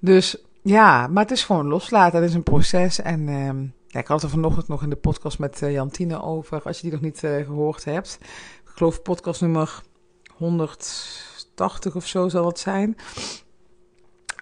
Dus 0.00 0.36
ja, 0.62 1.06
maar 1.06 1.22
het 1.22 1.32
is 1.32 1.44
gewoon 1.44 1.66
loslaten. 1.66 2.20
Het 2.20 2.28
is 2.28 2.34
een 2.34 2.42
proces. 2.42 3.00
En 3.00 3.24
ja, 3.86 4.00
ik 4.00 4.06
had 4.06 4.22
er 4.22 4.30
vanochtend 4.30 4.68
nog 4.68 4.82
in 4.82 4.90
de 4.90 4.96
podcast 4.96 5.38
met 5.38 5.58
Jantine 5.58 6.22
over. 6.22 6.62
Als 6.62 6.76
je 6.76 6.82
die 6.82 6.92
nog 6.92 7.00
niet 7.00 7.18
gehoord 7.18 7.84
hebt. 7.84 8.18
Ik 8.64 8.70
geloof 8.74 9.02
podcast 9.02 9.40
nummer 9.40 9.82
100. 10.36 11.29
80 11.60 11.94
of 11.94 12.06
zo 12.06 12.28
zal 12.28 12.46
het 12.46 12.58
zijn. 12.58 12.96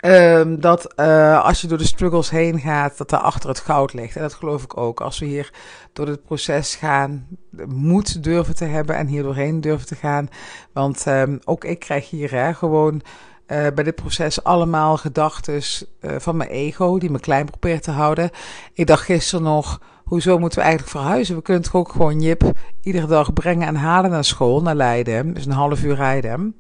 Um, 0.02 0.60
dat 0.60 0.92
uh, 0.96 1.44
als 1.44 1.60
je 1.60 1.66
door 1.66 1.78
de 1.78 1.86
struggles 1.86 2.30
heen 2.30 2.60
gaat, 2.60 2.98
dat 2.98 3.10
daar 3.10 3.20
achter 3.20 3.48
het 3.48 3.60
goud 3.60 3.92
ligt. 3.92 4.16
En 4.16 4.22
dat 4.22 4.34
geloof 4.34 4.62
ik 4.62 4.76
ook. 4.76 5.00
Als 5.00 5.18
we 5.18 5.26
hier 5.26 5.50
door 5.92 6.06
het 6.06 6.24
proces 6.24 6.74
gaan, 6.74 7.26
moed 7.68 8.22
durven 8.22 8.56
te 8.56 8.64
hebben 8.64 8.96
en 8.96 9.06
hier 9.06 9.22
doorheen 9.22 9.60
durven 9.60 9.86
te 9.86 9.94
gaan. 9.94 10.28
Want 10.72 11.06
um, 11.06 11.38
ook 11.44 11.64
ik 11.64 11.78
krijg 11.78 12.10
hier 12.10 12.30
hè, 12.30 12.54
gewoon 12.54 12.94
uh, 12.94 13.66
bij 13.74 13.84
dit 13.84 13.94
proces 13.94 14.44
allemaal 14.44 14.96
gedachten 14.96 15.62
uh, 16.00 16.10
van 16.18 16.36
mijn 16.36 16.50
ego, 16.50 16.98
die 16.98 17.10
me 17.10 17.20
klein 17.20 17.46
probeert 17.46 17.82
te 17.82 17.90
houden. 17.90 18.30
Ik 18.72 18.86
dacht 18.86 19.04
gisteren 19.04 19.44
nog, 19.44 19.80
hoezo 20.04 20.38
moeten 20.38 20.58
we 20.58 20.64
eigenlijk 20.64 20.96
verhuizen? 20.96 21.36
We 21.36 21.42
kunnen 21.42 21.62
het 21.62 21.72
ook 21.72 21.92
gewoon 21.92 22.20
Jip 22.20 22.52
iedere 22.82 23.06
dag 23.06 23.32
brengen 23.32 23.66
en 23.66 23.76
halen 23.76 24.10
naar 24.10 24.24
school, 24.24 24.62
naar 24.62 24.74
Leiden. 24.74 25.34
Dus 25.34 25.46
een 25.46 25.52
half 25.52 25.82
uur 25.82 25.94
rijden. 25.94 26.54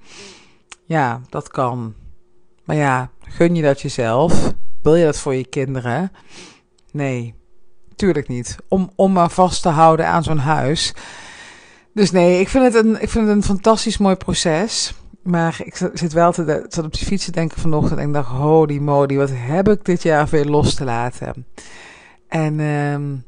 Ja, 0.84 1.20
dat 1.28 1.48
kan. 1.48 1.94
Maar 2.64 2.76
ja, 2.76 3.10
gun 3.20 3.54
je 3.54 3.62
dat 3.62 3.80
jezelf? 3.80 4.52
Wil 4.82 4.94
je 4.94 5.04
dat 5.04 5.18
voor 5.18 5.34
je 5.34 5.46
kinderen? 5.46 6.12
Nee, 6.92 7.34
tuurlijk 7.96 8.28
niet. 8.28 8.56
Om, 8.68 8.90
om 8.94 9.12
maar 9.12 9.30
vast 9.30 9.62
te 9.62 9.68
houden 9.68 10.06
aan 10.06 10.22
zo'n 10.22 10.38
huis. 10.38 10.94
Dus 11.94 12.10
nee, 12.10 12.40
ik 12.40 12.48
vind, 12.48 12.64
het 12.64 12.84
een, 12.84 13.02
ik 13.02 13.08
vind 13.08 13.26
het 13.26 13.36
een 13.36 13.42
fantastisch 13.42 13.98
mooi 13.98 14.14
proces. 14.14 14.94
Maar 15.22 15.60
ik 15.64 15.90
zit 15.92 16.12
wel 16.12 16.32
te, 16.32 16.66
zat 16.68 16.84
op 16.84 16.92
die 16.92 17.06
fiets 17.06 17.24
te 17.24 17.30
denken 17.30 17.60
vanochtend 17.60 18.00
en 18.00 18.06
ik 18.06 18.12
dacht, 18.12 18.28
holy 18.28 18.78
moly, 18.78 19.16
wat 19.16 19.30
heb 19.32 19.68
ik 19.68 19.84
dit 19.84 20.02
jaar 20.02 20.26
weer 20.26 20.44
los 20.44 20.74
te 20.74 20.84
laten. 20.84 21.46
En 22.28 22.60
um, 22.60 23.24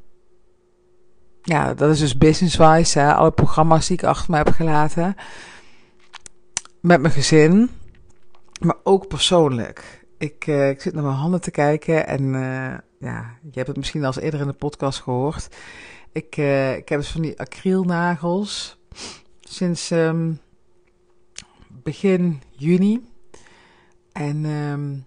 ja, 1.42 1.74
dat 1.74 1.90
is 1.90 1.98
dus 1.98 2.18
business-wise, 2.18 3.14
alle 3.14 3.30
programma's 3.30 3.86
die 3.86 3.96
ik 3.96 4.04
achter 4.04 4.30
me 4.30 4.36
heb 4.36 4.50
gelaten 4.50 5.16
met 6.80 7.00
mijn 7.00 7.12
gezin, 7.12 7.70
maar 8.60 8.76
ook 8.82 9.08
persoonlijk. 9.08 10.04
Ik, 10.18 10.46
uh, 10.46 10.68
ik 10.68 10.80
zit 10.80 10.94
naar 10.94 11.02
mijn 11.02 11.14
handen 11.14 11.40
te 11.40 11.50
kijken 11.50 12.06
en 12.06 12.22
uh, 12.22 12.74
ja, 12.98 13.38
je 13.42 13.52
hebt 13.52 13.66
het 13.66 13.76
misschien 13.76 14.00
al 14.00 14.06
eens 14.06 14.20
eerder 14.20 14.40
in 14.40 14.46
de 14.46 14.52
podcast 14.52 15.00
gehoord. 15.00 15.48
Ik, 16.12 16.36
uh, 16.36 16.76
ik 16.76 16.88
heb 16.88 16.98
dus 16.98 17.10
van 17.10 17.22
die 17.22 17.40
acrylnagels 17.40 18.78
sinds 19.40 19.90
um, 19.90 20.40
begin 21.68 22.42
juni. 22.50 23.08
En 24.12 24.44
um, 24.44 25.06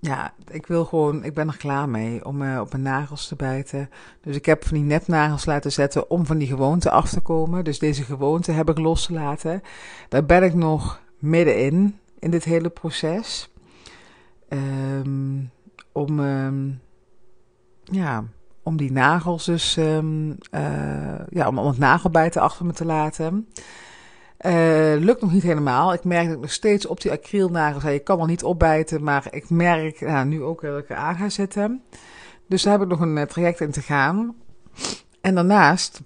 ja, 0.00 0.34
ik 0.50 0.66
wil 0.66 0.84
gewoon, 0.84 1.24
ik 1.24 1.34
ben 1.34 1.48
er 1.48 1.56
klaar 1.56 1.88
mee 1.88 2.24
om 2.24 2.42
uh, 2.42 2.60
op 2.60 2.70
mijn 2.70 2.82
nagels 2.82 3.28
te 3.28 3.36
bijten. 3.36 3.90
Dus 4.20 4.36
ik 4.36 4.46
heb 4.46 4.64
van 4.64 4.76
die 4.76 4.86
nepnagels 4.86 5.44
laten 5.44 5.72
zetten 5.72 6.10
om 6.10 6.26
van 6.26 6.38
die 6.38 6.48
gewoonte 6.48 6.90
af 6.90 7.08
te 7.08 7.20
komen. 7.20 7.64
Dus 7.64 7.78
deze 7.78 8.02
gewoonte 8.02 8.52
heb 8.52 8.70
ik 8.70 8.78
losgelaten. 8.78 9.62
Daar 10.08 10.24
ben 10.24 10.42
ik 10.42 10.54
nog 10.54 11.00
middenin, 11.18 11.98
in 12.18 12.30
dit 12.30 12.44
hele 12.44 12.68
proces. 12.68 13.52
Um, 14.48 15.50
om, 15.92 16.20
um, 16.20 16.80
ja, 17.84 18.24
om 18.62 18.76
die 18.76 18.92
nagels 18.92 19.44
dus, 19.44 19.76
um, 19.76 20.28
uh, 20.50 21.20
ja, 21.28 21.48
om, 21.48 21.58
om 21.58 21.66
het 21.66 21.78
nagelbijten 21.78 22.42
achter 22.42 22.66
me 22.66 22.72
te 22.72 22.84
laten. 22.84 23.48
Uh, 24.46 24.94
lukt 24.98 25.20
nog 25.20 25.32
niet 25.32 25.42
helemaal. 25.42 25.92
Ik 25.92 26.04
merk 26.04 26.26
dat 26.26 26.34
ik 26.34 26.40
nog 26.40 26.52
steeds 26.52 26.86
op 26.86 27.00
die 27.00 27.12
acrylnagels, 27.12 27.82
je 27.82 27.98
kan 27.98 28.16
wel 28.16 28.26
niet 28.26 28.44
opbijten, 28.44 29.02
maar 29.02 29.26
ik 29.30 29.50
merk 29.50 30.00
nou, 30.00 30.26
nu 30.26 30.42
ook 30.42 30.62
dat 30.62 30.78
ik 30.78 30.88
er 30.88 30.96
aan 30.96 31.16
ga 31.16 31.28
zitten. 31.28 31.82
Dus 32.46 32.62
daar 32.62 32.72
heb 32.72 32.82
ik 32.82 32.88
nog 32.88 33.00
een 33.00 33.16
uh, 33.16 33.22
traject 33.22 33.60
in 33.60 33.70
te 33.70 33.82
gaan. 33.82 34.34
En 35.20 35.34
daarnaast 35.34 36.00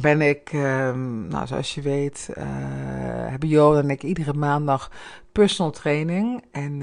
ben 0.00 0.20
ik, 0.20 0.52
uh, 0.52 0.94
nou 1.28 1.46
zoals 1.46 1.74
je 1.74 1.80
weet, 1.80 2.28
uh, 2.30 2.44
hebben 3.30 3.48
Jo 3.48 3.74
en 3.74 3.90
ik 3.90 4.02
iedere 4.02 4.32
maandag 4.32 4.90
personal 5.32 5.72
training. 5.72 6.44
En 6.50 6.82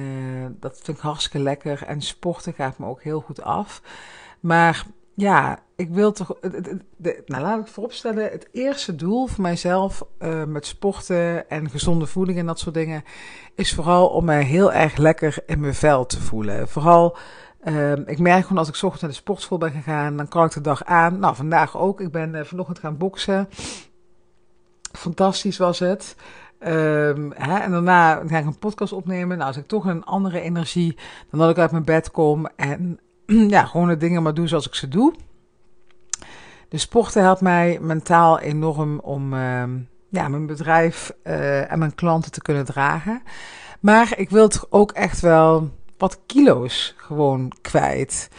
dat 0.60 0.80
vind 0.84 0.98
ik 0.98 1.04
hartstikke 1.04 1.39
lekker. 1.39 1.84
En 1.84 2.02
sporten 2.02 2.54
gaat 2.54 2.78
me 2.78 2.86
ook 2.86 3.04
heel 3.04 3.22
goed 3.22 3.41
af. 3.41 3.82
Maar 4.39 4.86
ja, 5.15 5.60
ik 5.75 5.89
wil 5.89 6.12
toch. 6.12 6.38
De, 6.97 7.23
nou, 7.25 7.43
laat 7.43 7.60
ik 7.60 7.67
vooropstellen. 7.67 8.23
Het 8.23 8.47
eerste 8.51 8.95
doel 8.95 9.28
voor 9.28 9.41
mijzelf 9.41 10.06
uh, 10.19 10.43
met 10.43 10.65
sporten 10.65 11.49
en 11.49 11.69
gezonde 11.69 12.06
voeding 12.06 12.38
en 12.38 12.45
dat 12.45 12.60
soort 12.60 12.75
dingen. 12.75 13.04
is 13.56 13.73
vooral 13.73 14.08
om 14.08 14.25
mij 14.25 14.43
heel 14.43 14.73
erg 14.73 14.97
lekker 14.97 15.38
in 15.45 15.60
mijn 15.60 15.73
vel 15.73 16.06
te 16.06 16.21
voelen. 16.21 16.67
Vooral. 16.67 17.17
Uh, 17.63 17.91
ik 17.91 18.19
merk 18.19 18.41
gewoon 18.41 18.58
als 18.58 18.67
ik 18.67 18.73
ochtends 18.73 19.01
naar 19.01 19.10
de 19.10 19.15
sportschool 19.15 19.58
ben 19.58 19.71
gegaan, 19.71 20.17
dan 20.17 20.28
kan 20.28 20.45
ik 20.45 20.51
de 20.51 20.62
dag 20.62 20.84
aan. 20.84 21.19
Nou, 21.19 21.36
vandaag 21.36 21.78
ook. 21.78 22.01
Ik 22.01 22.12
ben 22.12 22.36
uh, 22.36 22.43
vanochtend 22.43 22.80
gaan 22.80 22.97
boksen. 22.97 23.49
Fantastisch 24.91 25.58
was 25.58 25.80
het. 25.80 26.15
Um, 26.60 27.34
hè, 27.36 27.58
en 27.58 27.71
daarna 27.71 28.21
ga 28.28 28.38
ik 28.38 28.45
een 28.45 28.60
podcast 28.60 28.93
opnemen. 28.93 29.38
Nou, 29.38 29.47
als 29.47 29.58
ik 29.58 29.67
toch 29.67 29.86
een 29.86 30.04
andere 30.04 30.41
energie 30.41 30.97
dan 31.30 31.39
dat 31.39 31.49
ik 31.49 31.58
uit 31.58 31.71
mijn 31.71 31.84
bed 31.84 32.12
kom. 32.12 32.47
En 32.56 32.99
ja, 33.55 33.65
gewoon 33.65 33.88
de 33.88 33.97
dingen 33.97 34.23
maar 34.23 34.33
doen 34.33 34.47
zoals 34.47 34.67
ik 34.67 34.75
ze 34.75 34.88
doe. 34.88 35.13
De 36.69 36.77
sporten 36.77 37.21
helpt 37.21 37.41
mij 37.41 37.77
mentaal 37.81 38.39
enorm 38.39 38.99
om 38.99 39.33
uh, 39.33 39.63
ja, 40.09 40.27
mijn 40.27 40.45
bedrijf 40.45 41.11
uh, 41.23 41.71
en 41.71 41.79
mijn 41.79 41.95
klanten 41.95 42.31
te 42.31 42.41
kunnen 42.41 42.65
dragen. 42.65 43.21
Maar 43.79 44.13
ik 44.17 44.29
wil 44.29 44.47
toch 44.47 44.65
ook 44.69 44.91
echt 44.91 45.19
wel 45.19 45.69
wat 45.97 46.19
kilo's 46.25 46.93
gewoon 46.97 47.51
kwijt. 47.61 48.29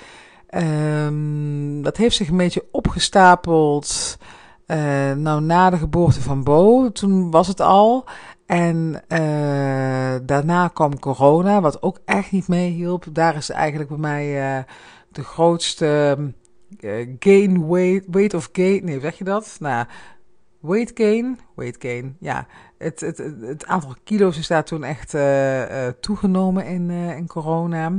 Um, 0.51 1.83
dat 1.83 1.97
heeft 1.97 2.17
zich 2.17 2.29
een 2.29 2.37
beetje 2.37 2.65
opgestapeld. 2.71 4.19
Uh, 4.67 5.13
nou, 5.13 5.41
na 5.41 5.71
de 5.71 5.77
geboorte 5.77 6.21
van 6.21 6.45
Bo, 6.45 6.93
toen 6.93 7.31
was 7.31 7.49
het 7.49 7.61
al. 7.61 8.05
En 8.47 9.03
uh, 9.09 10.15
daarna 10.23 10.69
kwam 10.69 10.99
corona, 10.99 11.61
wat 11.61 11.83
ook 11.83 11.99
echt 12.05 12.33
niet 12.33 12.49
meehielp. 12.49 13.05
Daar 13.13 13.37
is 13.37 13.51
eigenlijk 13.51 13.89
bij 13.89 13.99
mij 13.99 14.57
uh, 14.59 14.65
de 15.13 15.25
grootste 15.25 16.19
uh, 16.81 17.09
gain 17.19 17.69
weight, 17.69 18.05
weight 18.11 18.35
of 18.35 18.49
gain. 18.53 18.85
Nee, 18.85 19.01
zeg 19.01 19.19
je 19.19 19.25
dat? 19.25 19.57
Nou, 19.61 19.87
weight 20.61 20.91
gain, 20.95 21.39
weight 21.55 21.83
gain. 21.83 22.17
Ja, 22.21 22.47
het, 22.79 23.01
het, 23.01 23.19
het 23.41 23.67
aantal 23.67 23.95
kilo's 24.05 24.39
is 24.39 24.47
daar 24.47 24.65
toen 24.65 24.85
echt 24.85 25.17
toegenomen 26.01 26.67
in, 26.67 26.91
in 26.91 27.27
corona. 27.27 27.93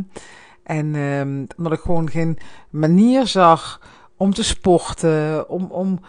En 0.64 0.96
um, 0.96 1.48
omdat 1.58 1.74
ik 1.74 1.80
gewoon 1.80 2.10
geen 2.10 2.38
manier 2.70 3.28
zag 3.28 3.82
om 4.18 4.34
te 4.34 4.44
sporten, 4.44 5.50
om, 5.50 5.66
om 5.72 6.00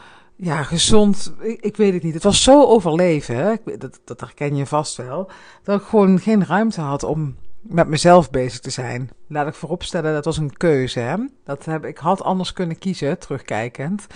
ja, 0.40 0.62
gezond, 0.62 1.32
ik, 1.40 1.60
ik, 1.60 1.76
weet 1.76 1.92
het 1.92 2.02
niet. 2.02 2.14
Het 2.14 2.22
was 2.22 2.42
zo 2.42 2.64
overleven, 2.64 3.36
hè? 3.36 3.76
Dat, 3.78 4.00
dat 4.04 4.20
herken 4.20 4.56
je 4.56 4.66
vast 4.66 4.96
wel, 4.96 5.30
dat 5.62 5.80
ik 5.80 5.86
gewoon 5.86 6.18
geen 6.18 6.46
ruimte 6.46 6.80
had 6.80 7.02
om 7.02 7.36
met 7.60 7.88
mezelf 7.88 8.30
bezig 8.30 8.60
te 8.60 8.70
zijn. 8.70 9.10
Laat 9.26 9.46
ik 9.46 9.54
vooropstellen, 9.54 10.14
dat 10.14 10.24
was 10.24 10.36
een 10.36 10.56
keuze. 10.56 11.00
Hè? 11.00 11.16
Dat 11.44 11.64
heb, 11.64 11.84
ik 11.84 11.98
had 11.98 12.22
anders 12.22 12.52
kunnen 12.52 12.78
kiezen, 12.78 13.18
terugkijkend. 13.18 14.06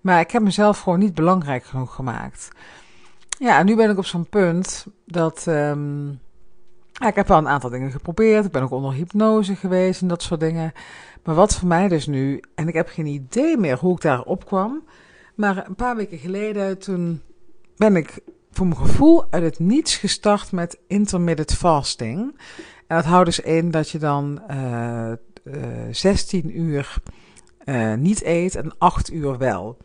Maar 0.00 0.20
ik 0.20 0.30
heb 0.30 0.42
mezelf 0.42 0.80
gewoon 0.80 0.98
niet 0.98 1.14
belangrijk 1.14 1.64
genoeg 1.64 1.94
gemaakt. 1.94 2.48
Ja, 3.38 3.58
en 3.58 3.66
nu 3.66 3.76
ben 3.76 3.90
ik 3.90 3.98
op 3.98 4.04
zo'n 4.04 4.28
punt 4.28 4.86
dat. 5.04 5.44
Um, 5.48 6.20
ik 7.06 7.14
heb 7.14 7.28
wel 7.28 7.38
een 7.38 7.48
aantal 7.48 7.70
dingen 7.70 7.90
geprobeerd. 7.90 8.44
Ik 8.44 8.52
ben 8.52 8.62
ook 8.62 8.70
onder 8.70 8.92
hypnose 8.92 9.56
geweest 9.56 10.02
en 10.02 10.08
dat 10.08 10.22
soort 10.22 10.40
dingen. 10.40 10.72
Maar 11.24 11.34
wat 11.34 11.54
voor 11.54 11.68
mij 11.68 11.88
dus 11.88 12.06
nu, 12.06 12.42
en 12.54 12.68
ik 12.68 12.74
heb 12.74 12.88
geen 12.88 13.06
idee 13.06 13.56
meer 13.56 13.78
hoe 13.78 13.94
ik 13.94 14.00
daarop 14.00 14.46
kwam. 14.46 14.82
Maar 15.36 15.66
een 15.66 15.74
paar 15.74 15.96
weken 15.96 16.18
geleden, 16.18 16.78
toen 16.78 17.20
ben 17.76 17.96
ik 17.96 18.18
voor 18.50 18.66
mijn 18.66 18.80
gevoel 18.80 19.24
uit 19.30 19.42
het 19.42 19.58
niets 19.58 19.96
gestart 19.96 20.52
met 20.52 20.78
intermittent 20.86 21.54
fasting. 21.54 22.40
En 22.86 22.96
dat 22.96 23.04
houdt 23.04 23.26
dus 23.26 23.40
in 23.40 23.70
dat 23.70 23.90
je 23.90 23.98
dan 23.98 24.42
uh, 24.50 25.12
uh, 25.44 25.54
16 25.90 26.60
uur 26.60 26.94
uh, 27.64 27.94
niet 27.94 28.22
eet 28.22 28.54
en 28.54 28.78
8 28.78 29.12
uur 29.12 29.38
wel. 29.38 29.76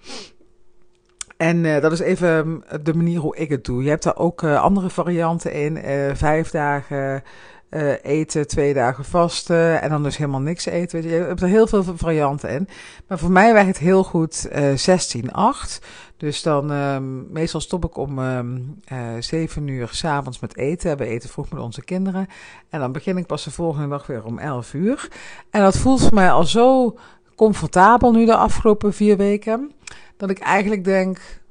En 1.38 1.64
dat 1.64 1.92
is 1.92 2.00
even 2.00 2.64
de 2.84 2.94
manier 2.94 3.20
hoe 3.20 3.36
ik 3.36 3.50
het 3.50 3.66
doe. 3.66 3.84
Je 3.84 3.90
hebt 3.90 4.04
daar 4.04 4.18
ook 4.18 4.44
andere 4.44 4.90
varianten 4.90 5.54
in. 5.54 5.78
Vijf 6.16 6.50
dagen 6.50 7.24
eh, 7.72 7.94
eten, 8.04 8.48
twee 8.48 8.74
dagen 8.74 9.06
vasten 9.06 9.82
en 9.82 9.90
dan 9.90 10.04
dus 10.04 10.18
helemaal 10.18 10.40
niks 10.40 10.66
eten. 10.66 11.04
Je, 11.04 11.10
hebt 11.10 11.42
er 11.42 11.48
heel 11.48 11.68
veel 11.68 11.84
varianten 11.84 12.50
in. 12.50 12.68
Maar 13.08 13.20
voor 13.20 13.32
mij 13.32 13.54
werkt 13.54 13.68
het 13.68 13.78
heel 13.78 14.04
goed 14.04 14.48
uh, 14.56 15.78
16-8. 15.78 15.86
Dus 16.18 16.42
dan 16.42 16.72
um, 16.72 17.32
meestal 17.32 17.62
stop 17.62 17.86
ik 17.86 17.98
om 17.98 18.20
um, 18.20 18.78
uh, 18.92 19.00
7 19.20 19.68
uur 19.68 19.90
s'avonds 19.92 20.40
met 20.40 20.58
eten. 20.58 20.98
We 20.98 21.06
eten 21.06 21.30
vroeg 21.30 21.50
met 21.50 21.62
onze 21.62 21.84
kinderen. 21.84 22.28
En 22.70 22.80
dan 22.80 22.92
begin 22.92 23.18
ik 23.18 23.26
pas 23.26 23.44
de 23.44 23.52
volgende 23.52 23.88
dag 23.88 24.08
weer 24.08 24.26
om 24.26 24.40
11 24.40 24.74
uur. 24.74 25.08
En 25.50 25.62
dat 25.62 25.78
voelt 25.78 26.02
voor 26.02 26.14
mij 26.14 26.32
al 26.32 26.44
zo 26.44 26.98
comfortabel 27.36 28.12
nu 28.12 28.26
de 28.26 28.36
afgelopen 28.36 28.94
vier 28.94 29.18
weken. 29.18 29.72
Dat 30.18 30.30
ik 30.30 30.40
eigenlijk 30.40 30.84
denk, 30.84 31.42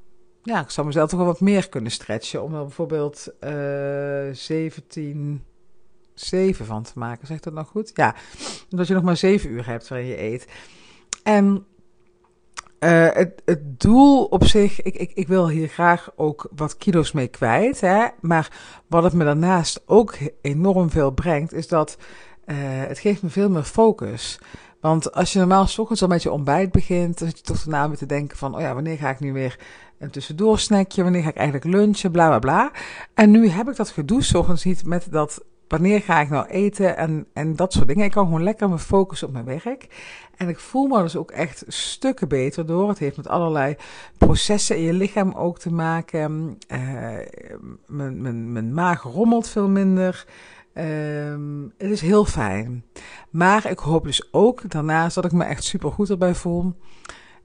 ja, 0.42 0.60
ik 0.60 0.70
zou 0.70 0.86
mezelf 0.86 1.08
toch 1.08 1.18
wel 1.18 1.28
wat 1.28 1.40
meer 1.40 1.68
kunnen 1.68 1.92
stretchen. 1.92 2.42
Om 2.42 2.54
er 2.54 2.62
bijvoorbeeld 2.62 3.28
uh, 3.40 3.50
17, 4.32 5.42
7 6.26 6.66
van 6.66 6.82
te 6.82 6.92
maken. 6.94 7.26
Zegt 7.26 7.44
dat 7.44 7.52
nog 7.52 7.68
goed? 7.68 7.90
Ja, 7.94 8.14
omdat 8.70 8.86
je 8.86 8.94
nog 8.94 9.02
maar 9.02 9.16
7 9.16 9.50
uur 9.50 9.66
hebt 9.66 9.88
waarin 9.88 10.08
je 10.08 10.20
eet. 10.20 10.46
En 11.22 11.64
uh, 12.80 13.08
het, 13.12 13.42
het, 13.44 13.80
doel 13.80 14.24
op 14.24 14.44
zich, 14.44 14.82
ik, 14.82 14.94
ik, 14.94 15.12
ik 15.14 15.28
wil 15.28 15.48
hier 15.48 15.68
graag 15.68 16.12
ook 16.16 16.48
wat 16.56 16.76
kilo's 16.76 17.12
mee 17.12 17.28
kwijt. 17.28 17.80
Hè? 17.80 18.06
Maar 18.20 18.52
wat 18.86 19.02
het 19.02 19.12
me 19.12 19.24
daarnaast 19.24 19.82
ook 19.86 20.14
enorm 20.40 20.90
veel 20.90 21.10
brengt, 21.10 21.52
is 21.52 21.68
dat 21.68 21.96
uh, 22.46 22.56
het 22.62 22.98
geeft 22.98 23.22
me 23.22 23.28
veel 23.28 23.50
meer 23.50 23.62
focus. 23.62 24.38
Want 24.80 25.12
als 25.12 25.32
je 25.32 25.38
normaal 25.38 25.66
s 25.66 25.78
ochtends 25.78 26.02
al 26.02 26.08
met 26.08 26.22
je 26.22 26.32
ontbijt 26.32 26.72
begint, 26.72 27.18
dan 27.18 27.28
zit 27.28 27.38
je 27.38 27.44
toch 27.44 27.62
daarna 27.62 27.88
weer 27.88 27.96
te 27.96 28.06
denken 28.06 28.36
van, 28.36 28.54
oh 28.54 28.60
ja, 28.60 28.74
wanneer 28.74 28.96
ga 28.96 29.10
ik 29.10 29.20
nu 29.20 29.32
weer 29.32 29.58
een 29.98 30.10
tussendoorsnackje, 30.10 31.02
wanneer 31.02 31.22
ga 31.22 31.28
ik 31.28 31.36
eigenlijk 31.36 31.76
lunchen, 31.76 32.10
bla 32.10 32.26
bla 32.26 32.38
bla. 32.38 32.72
En 33.14 33.30
nu 33.30 33.48
heb 33.48 33.68
ik 33.68 33.76
dat 33.76 33.90
gedoe 33.90 34.22
s 34.22 34.34
ochtends 34.34 34.64
niet 34.64 34.84
met 34.84 35.06
dat, 35.10 35.44
wanneer 35.70 36.00
ga 36.00 36.20
ik 36.20 36.28
nou 36.28 36.46
eten 36.46 36.96
en, 36.96 37.26
en 37.32 37.56
dat 37.56 37.72
soort 37.72 37.88
dingen. 37.88 38.04
Ik 38.04 38.10
kan 38.10 38.24
gewoon 38.24 38.42
lekker 38.42 38.68
me 38.68 38.78
focussen 38.78 39.28
op 39.28 39.32
mijn 39.32 39.44
werk. 39.44 39.86
En 40.36 40.48
ik 40.48 40.58
voel 40.58 40.86
me 40.86 41.02
dus 41.02 41.16
ook 41.16 41.30
echt 41.30 41.64
stukken 41.66 42.28
beter 42.28 42.66
door. 42.66 42.88
Het 42.88 42.98
heeft 42.98 43.16
met 43.16 43.28
allerlei 43.28 43.76
processen 44.18 44.76
in 44.76 44.82
je 44.82 44.92
lichaam 44.92 45.32
ook 45.32 45.58
te 45.58 45.72
maken. 45.72 46.58
Uh, 46.68 46.78
mijn, 47.86 48.20
mijn, 48.20 48.52
mijn 48.52 48.74
maag 48.74 49.02
rommelt 49.02 49.48
veel 49.48 49.68
minder. 49.68 50.26
Um, 50.74 51.72
het 51.78 51.90
is 51.90 52.00
heel 52.00 52.24
fijn. 52.24 52.84
Maar 53.30 53.70
ik 53.70 53.78
hoop 53.78 54.04
dus 54.04 54.28
ook 54.32 54.70
daarnaast 54.70 55.14
dat 55.14 55.24
ik 55.24 55.32
me 55.32 55.44
echt 55.44 55.64
super 55.64 55.92
goed 55.92 56.10
erbij 56.10 56.34
voel. 56.34 56.74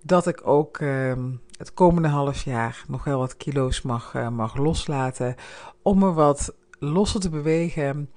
Dat 0.02 0.28
ik 0.28 0.48
ook 0.48 0.80
um, 0.80 1.42
het 1.58 1.74
komende 1.74 2.08
half 2.08 2.44
jaar 2.44 2.84
nog 2.88 3.04
wel 3.04 3.20
wat 3.20 3.38
kilo's 3.38 3.82
mag, 3.82 4.14
uh, 4.16 4.30
mag 4.30 4.58
loslaten. 4.58 5.36
Om 5.82 6.00
me 6.00 6.14
wat 6.14 6.56
losser 6.80 7.20
te 7.20 7.30
bewegen. 7.30 8.10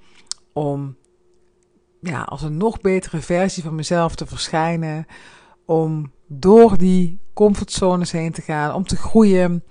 Om 0.59 0.97
ja, 2.01 2.21
als 2.21 2.41
een 2.41 2.57
nog 2.57 2.81
betere 2.81 3.21
versie 3.21 3.63
van 3.63 3.75
mezelf 3.75 4.15
te 4.15 4.25
verschijnen. 4.25 5.05
Om 5.65 6.11
door 6.27 6.77
die 6.77 7.19
comfortzones 7.33 8.11
heen 8.11 8.31
te 8.31 8.41
gaan. 8.41 8.73
Om 8.73 8.83
te 8.83 8.95
groeien. 8.95 9.63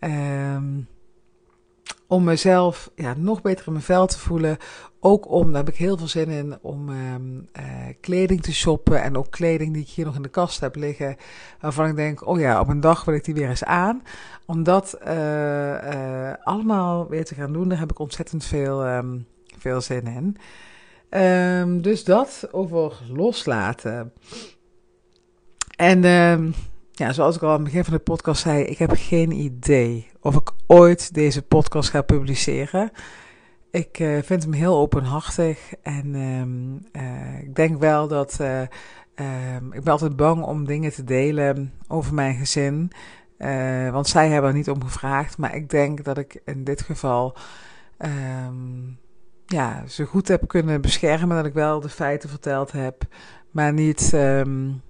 Um, 0.00 0.88
om 2.08 2.24
mezelf 2.24 2.90
ja, 2.94 3.14
nog 3.16 3.42
beter 3.42 3.66
in 3.66 3.72
mijn 3.72 3.84
vel 3.84 4.06
te 4.06 4.18
voelen. 4.18 4.56
Ook 5.00 5.30
om, 5.30 5.46
daar 5.46 5.64
heb 5.64 5.74
ik 5.74 5.78
heel 5.78 5.96
veel 5.96 6.08
zin 6.08 6.28
in, 6.28 6.58
om 6.62 6.88
um, 6.88 7.48
uh, 7.58 7.64
kleding 8.00 8.42
te 8.42 8.54
shoppen. 8.54 9.02
En 9.02 9.16
ook 9.16 9.30
kleding 9.30 9.72
die 9.72 9.82
ik 9.82 9.88
hier 9.88 10.04
nog 10.04 10.16
in 10.16 10.22
de 10.22 10.28
kast 10.28 10.60
heb 10.60 10.76
liggen. 10.76 11.16
Waarvan 11.60 11.86
ik 11.86 11.96
denk, 11.96 12.26
oh 12.26 12.40
ja, 12.40 12.60
op 12.60 12.68
een 12.68 12.80
dag 12.80 13.04
wil 13.04 13.14
ik 13.14 13.24
die 13.24 13.34
weer 13.34 13.48
eens 13.48 13.64
aan. 13.64 14.02
Om 14.46 14.62
dat 14.62 14.98
uh, 15.06 15.12
uh, 15.94 16.32
allemaal 16.42 17.08
weer 17.08 17.24
te 17.24 17.34
gaan 17.34 17.52
doen, 17.52 17.68
daar 17.68 17.78
heb 17.78 17.90
ik 17.90 17.98
ontzettend 17.98 18.44
veel, 18.44 18.86
um, 18.86 19.26
veel 19.66 19.80
zin 19.80 20.06
in. 20.06 20.36
Um, 21.20 21.82
dus 21.82 22.04
dat 22.04 22.48
over 22.52 22.92
loslaten. 23.12 24.12
En 25.76 26.02
ja, 26.92 27.12
zoals 27.12 27.36
ik 27.36 27.42
al 27.42 27.48
aan 27.48 27.54
het 27.54 27.64
begin 27.64 27.84
van 27.84 27.94
de 27.94 28.00
podcast 28.00 28.42
zei, 28.42 28.62
ik 28.62 28.78
heb 28.78 28.92
geen 28.94 29.30
idee 29.30 30.06
of 30.20 30.34
ik 30.34 30.50
ooit 30.66 31.14
deze 31.14 31.42
podcast 31.42 31.90
ga 31.90 32.02
publiceren. 32.02 32.90
Ik 33.70 33.98
uh, 33.98 34.22
vind 34.22 34.42
hem 34.42 34.52
heel 34.52 34.76
openhartig 34.76 35.74
en 35.82 36.14
um, 36.14 36.86
uh, 36.92 37.42
ik 37.42 37.54
denk 37.54 37.80
wel 37.80 38.08
dat. 38.08 38.38
Uh, 38.40 38.62
ik 39.70 39.82
ben 39.82 39.92
altijd 39.92 40.16
bang 40.16 40.42
om 40.42 40.66
dingen 40.66 40.92
te 40.92 41.04
delen 41.04 41.72
over 41.88 42.14
mijn 42.14 42.34
gezin. 42.34 42.92
want 43.92 44.08
zij 44.08 44.28
hebben 44.28 44.50
er 44.50 44.56
niet 44.56 44.70
om 44.70 44.84
gevraagd. 44.84 45.38
Maar 45.38 45.54
ik 45.54 45.70
denk 45.70 46.04
dat 46.04 46.18
ik 46.18 46.40
in 46.44 46.64
dit 46.64 46.82
geval. 46.82 47.36
Ja, 49.46 49.84
ze 49.88 50.04
goed 50.04 50.28
heb 50.28 50.48
kunnen 50.48 50.80
beschermen. 50.80 51.36
Dat 51.36 51.46
ik 51.46 51.54
wel 51.54 51.80
de 51.80 51.88
feiten 51.88 52.28
verteld 52.28 52.72
heb. 52.72 53.02
Maar 53.50 53.72
niet. 53.72 54.12
Um, 54.14 54.84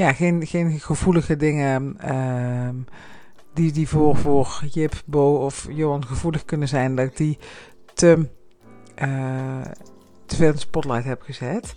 ja, 0.00 0.12
geen, 0.12 0.46
geen 0.46 0.80
gevoelige 0.80 1.36
dingen 1.36 1.96
uh, 2.04 2.68
die, 3.54 3.72
die 3.72 3.88
voor, 3.88 4.16
voor 4.16 4.62
Jip, 4.70 5.02
Bo 5.04 5.34
of 5.34 5.66
Johan 5.70 6.06
gevoelig 6.06 6.44
kunnen 6.44 6.68
zijn, 6.68 6.96
dat 6.96 7.06
ik 7.06 7.16
die 7.16 7.38
te, 7.94 8.28
uh, 9.02 9.60
te 10.26 10.36
veel 10.36 10.46
in 10.46 10.52
de 10.52 10.58
spotlight 10.58 11.04
heb 11.04 11.22
gezet. 11.22 11.74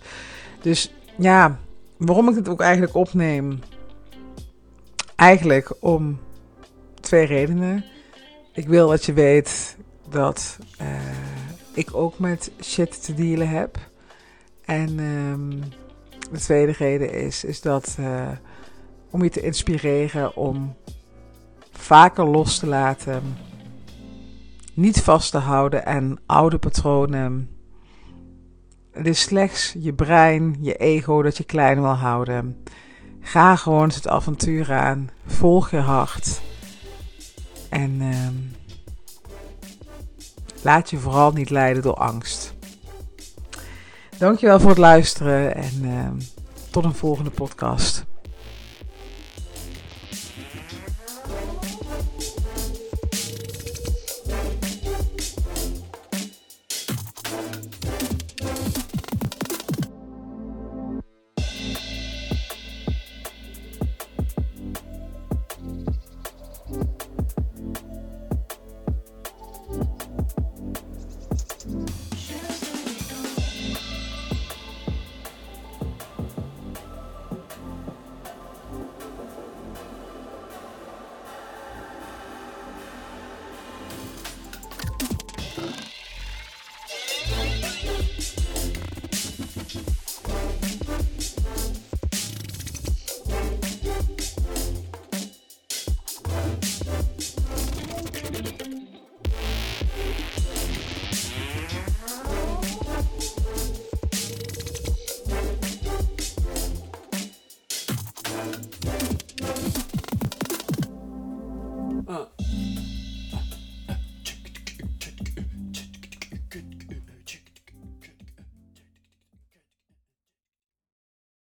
Dus 0.60 0.94
ja, 1.18 1.58
waarom 1.96 2.28
ik 2.28 2.34
het 2.34 2.48
ook 2.48 2.60
eigenlijk 2.60 2.94
opneem, 2.94 3.58
eigenlijk 5.16 5.76
om 5.80 6.18
twee 7.00 7.26
redenen. 7.26 7.84
Ik 8.52 8.68
wil 8.68 8.88
dat 8.88 9.04
je 9.04 9.12
weet 9.12 9.76
dat 10.08 10.58
uh, 10.80 10.86
ik 11.74 11.94
ook 11.94 12.18
met 12.18 12.50
shit 12.62 13.04
te 13.04 13.14
dealen 13.14 13.48
heb. 13.48 13.78
En 14.64 14.98
um, 14.98 15.60
de 16.32 16.38
tweede 16.38 16.72
reden 16.72 17.12
is, 17.12 17.44
is 17.44 17.60
dat 17.60 17.96
uh, 18.00 18.28
om 19.10 19.22
je 19.22 19.30
te 19.30 19.40
inspireren 19.40 20.36
om 20.36 20.74
vaker 21.72 22.24
los 22.24 22.58
te 22.58 22.66
laten, 22.66 23.36
niet 24.74 25.02
vast 25.02 25.30
te 25.30 25.38
houden 25.38 25.86
aan 25.86 26.18
oude 26.26 26.58
patronen. 26.58 27.48
Het 28.90 29.06
is 29.06 29.20
slechts 29.20 29.74
je 29.78 29.92
brein, 29.92 30.56
je 30.60 30.76
ego 30.76 31.22
dat 31.22 31.36
je 31.36 31.44
klein 31.44 31.80
wil 31.80 31.94
houden. 31.94 32.62
Ga 33.20 33.56
gewoon 33.56 33.88
het 33.88 34.08
avontuur 34.08 34.72
aan, 34.72 35.10
volg 35.26 35.70
je 35.70 35.76
hart 35.76 36.40
en 37.74 37.90
uh, 37.90 38.28
laat 40.64 40.90
je 40.90 40.98
vooral 40.98 41.32
niet 41.32 41.50
leiden 41.50 41.82
door 41.82 41.94
angst. 41.94 42.54
Dankjewel 44.18 44.60
voor 44.60 44.70
het 44.70 44.78
luisteren 44.78 45.54
en 45.54 45.84
uh, 45.84 46.08
tot 46.70 46.84
een 46.84 46.94
volgende 46.94 47.30
podcast. 47.30 48.04